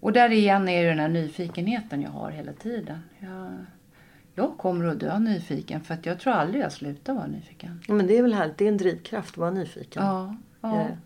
och 0.00 0.12
där 0.12 0.30
igen 0.30 0.68
är 0.68 0.82
det 0.82 0.88
den 0.88 0.98
här 0.98 1.08
nyfikenheten 1.08 2.02
jag 2.02 2.10
har 2.10 2.30
hela 2.30 2.52
tiden. 2.52 2.98
Jag, 3.18 3.52
jag 4.34 4.58
kommer 4.58 4.84
att 4.84 5.00
dö 5.00 5.18
nyfiken 5.18 5.80
för 5.80 5.94
att 5.94 6.06
jag 6.06 6.20
tror 6.20 6.32
aldrig 6.32 6.62
jag 6.62 6.72
slutar 6.72 7.14
vara 7.14 7.26
nyfiken. 7.26 7.82
Men 7.88 8.06
det 8.06 8.18
är 8.18 8.22
väl 8.22 8.34
härligt, 8.34 8.58
det 8.58 8.64
är 8.64 8.68
en 8.68 8.76
drivkraft 8.76 9.30
att 9.30 9.36
vara 9.36 9.50
nyfiken. 9.50 10.04
Ja, 10.04 10.36
ja. 10.60 10.68
det. 10.68 10.98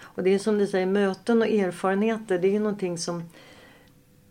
Och 0.00 0.22
det 0.22 0.30
är 0.30 0.38
som 0.38 0.58
du 0.58 0.66
säger, 0.66 0.86
möten 0.86 1.42
och 1.42 1.48
erfarenheter 1.48 2.38
det 2.38 2.48
är 2.48 2.52
ju 2.52 2.58
någonting 2.58 2.98
som 2.98 3.24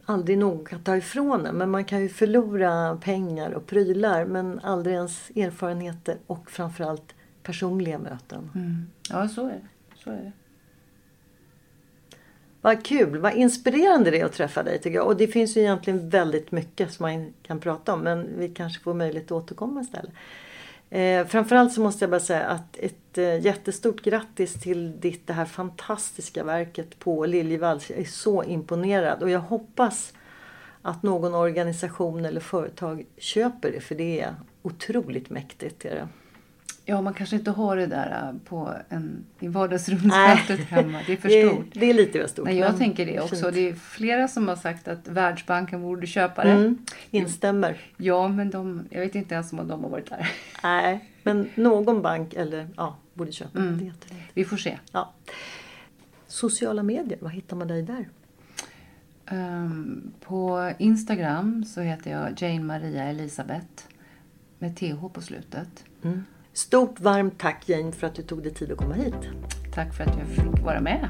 aldrig 0.06 0.38
någon 0.38 0.66
kan 0.66 0.84
ta 0.84 0.98
ifrån 0.98 1.46
en. 1.46 1.56
Men 1.56 1.70
man 1.70 1.86
kan 1.86 2.02
ju 2.02 2.10
förlora 2.10 2.98
pengar 2.98 3.52
och 3.52 3.66
prylar 3.66 4.26
men 4.26 4.60
aldrig 4.60 4.96
ens 4.96 5.30
erfarenheter 5.30 6.18
och 6.28 6.52
framförallt 6.52 7.16
personliga 7.44 8.00
möten. 8.00 8.52
Mm. 8.56 8.86
ja 9.10 9.28
så 9.28 9.48
är 9.48 9.54
det. 9.54 9.68
Så 9.96 10.10
är 10.10 10.16
det. 10.16 10.32
Vad 12.66 12.86
kul, 12.86 13.18
vad 13.18 13.34
inspirerande 13.34 14.12
det 14.12 14.20
är 14.20 14.26
att 14.26 14.34
träffa 14.34 14.64
dig 14.64 14.78
tycker 14.78 14.98
jag. 14.98 15.08
Och 15.08 15.18
det 15.18 15.28
finns 15.28 15.58
ju 15.58 15.62
egentligen 15.62 16.10
väldigt 16.10 16.52
mycket 16.52 16.94
som 16.94 17.04
man 17.04 17.34
kan 17.44 17.60
prata 17.60 17.94
om 17.94 18.00
men 18.00 18.40
vi 18.40 18.50
kanske 18.50 18.84
får 18.84 18.94
möjlighet 18.94 19.26
att 19.26 19.32
återkomma 19.32 19.82
istället. 19.82 20.12
Eh, 20.90 21.28
framförallt 21.28 21.74
så 21.74 21.82
måste 21.82 22.04
jag 22.04 22.10
bara 22.10 22.20
säga 22.20 22.44
att 22.44 22.78
ett 22.78 23.18
eh, 23.18 23.40
jättestort 23.40 24.02
grattis 24.02 24.54
till 24.54 25.00
ditt 25.00 25.28
det 25.28 25.34
här 25.34 25.46
fantastiska 25.46 26.44
verket 26.44 27.00
på 27.00 27.26
Liljevalchs. 27.26 27.90
Jag 27.90 28.00
är 28.00 28.06
så 28.06 28.44
imponerad 28.44 29.24
och 29.24 29.30
jag 29.30 29.40
hoppas 29.40 30.14
att 30.82 31.04
någon 31.04 31.36
organisation 31.36 32.26
eller 32.26 32.42
företag 32.42 33.06
köper 33.18 33.72
det 33.72 33.80
för 33.80 33.96
det 33.96 34.22
är 34.22 34.36
otroligt 34.62 35.30
mäktigt. 35.30 35.86
Är 35.86 35.96
det. 35.96 36.08
Ja, 36.88 37.02
man 37.02 37.14
kanske 37.14 37.36
inte 37.36 37.52
har 37.52 37.78
det 37.78 37.88
där 37.88 38.30
äh, 38.30 38.40
på 38.46 38.74
en, 38.90 39.26
i 39.40 39.48
vardagsrumsskyltet 39.48 40.60
hemma. 40.60 41.02
Det 41.08 41.14
är 41.14 41.18
för 41.18 41.30
stort. 41.48 41.66
Det, 41.74 41.80
det 41.80 41.90
är 41.90 41.94
lite 41.94 42.20
för 42.22 42.28
stort. 42.28 42.46
Nej, 42.46 42.58
jag 42.58 42.78
tänker 42.78 43.06
det 43.06 43.20
också. 43.20 43.36
Fint. 43.36 43.54
Det 43.54 43.70
är 43.70 43.74
flera 43.74 44.28
som 44.28 44.48
har 44.48 44.56
sagt 44.56 44.88
att 44.88 45.08
Världsbanken 45.08 45.82
borde 45.82 46.08
köpa 46.08 46.44
det. 46.44 46.52
Mm, 46.52 46.86
instämmer. 47.12 47.78
Ja, 47.98 48.28
men 48.28 48.50
de, 48.50 48.88
jag 48.90 49.02
vet 49.02 49.16
inte 49.16 49.36
ens 49.36 49.54
om 49.54 49.68
de 49.68 49.84
har 49.84 49.90
varit 49.90 50.10
där. 50.10 50.32
Nej, 50.64 51.12
men 51.24 51.50
någon 51.56 52.02
bank 52.02 52.34
eller, 52.34 52.68
ja, 52.78 52.98
borde 53.14 53.32
köpa 53.32 53.60
mm. 53.60 53.78
det. 53.80 54.16
Vi 54.34 54.46
får 54.46 54.58
se. 54.58 54.80
Ja. 54.92 55.14
Sociala 56.28 56.84
medier, 56.84 57.18
vad 57.22 57.32
hittar 57.32 57.58
man 57.58 57.68
dig 57.68 57.82
där? 57.82 58.10
Um, 59.32 60.14
på 60.22 60.72
Instagram 60.78 61.66
så 61.66 61.82
heter 61.82 62.12
jag 62.12 62.42
Jane 62.42 62.64
Maria 62.64 63.04
Elisabeth 63.04 63.84
med 64.60 64.78
TH 64.78 65.08
på 65.14 65.22
slutet. 65.22 65.86
Mm. 66.04 66.24
Stort 66.56 67.00
varmt 67.00 67.40
tack 67.40 67.70
Jane 67.70 67.92
för 67.92 68.08
att 68.08 68.16
du 68.16 68.22
tog 68.22 68.44
dig 68.44 68.54
tid 68.54 68.72
att 68.72 68.78
komma 68.78 68.94
hit. 68.94 69.14
Tack 69.74 69.94
för 69.94 70.04
att 70.04 70.18
jag 70.18 70.28
fick 70.28 70.64
vara 70.64 70.82
med. 70.82 71.10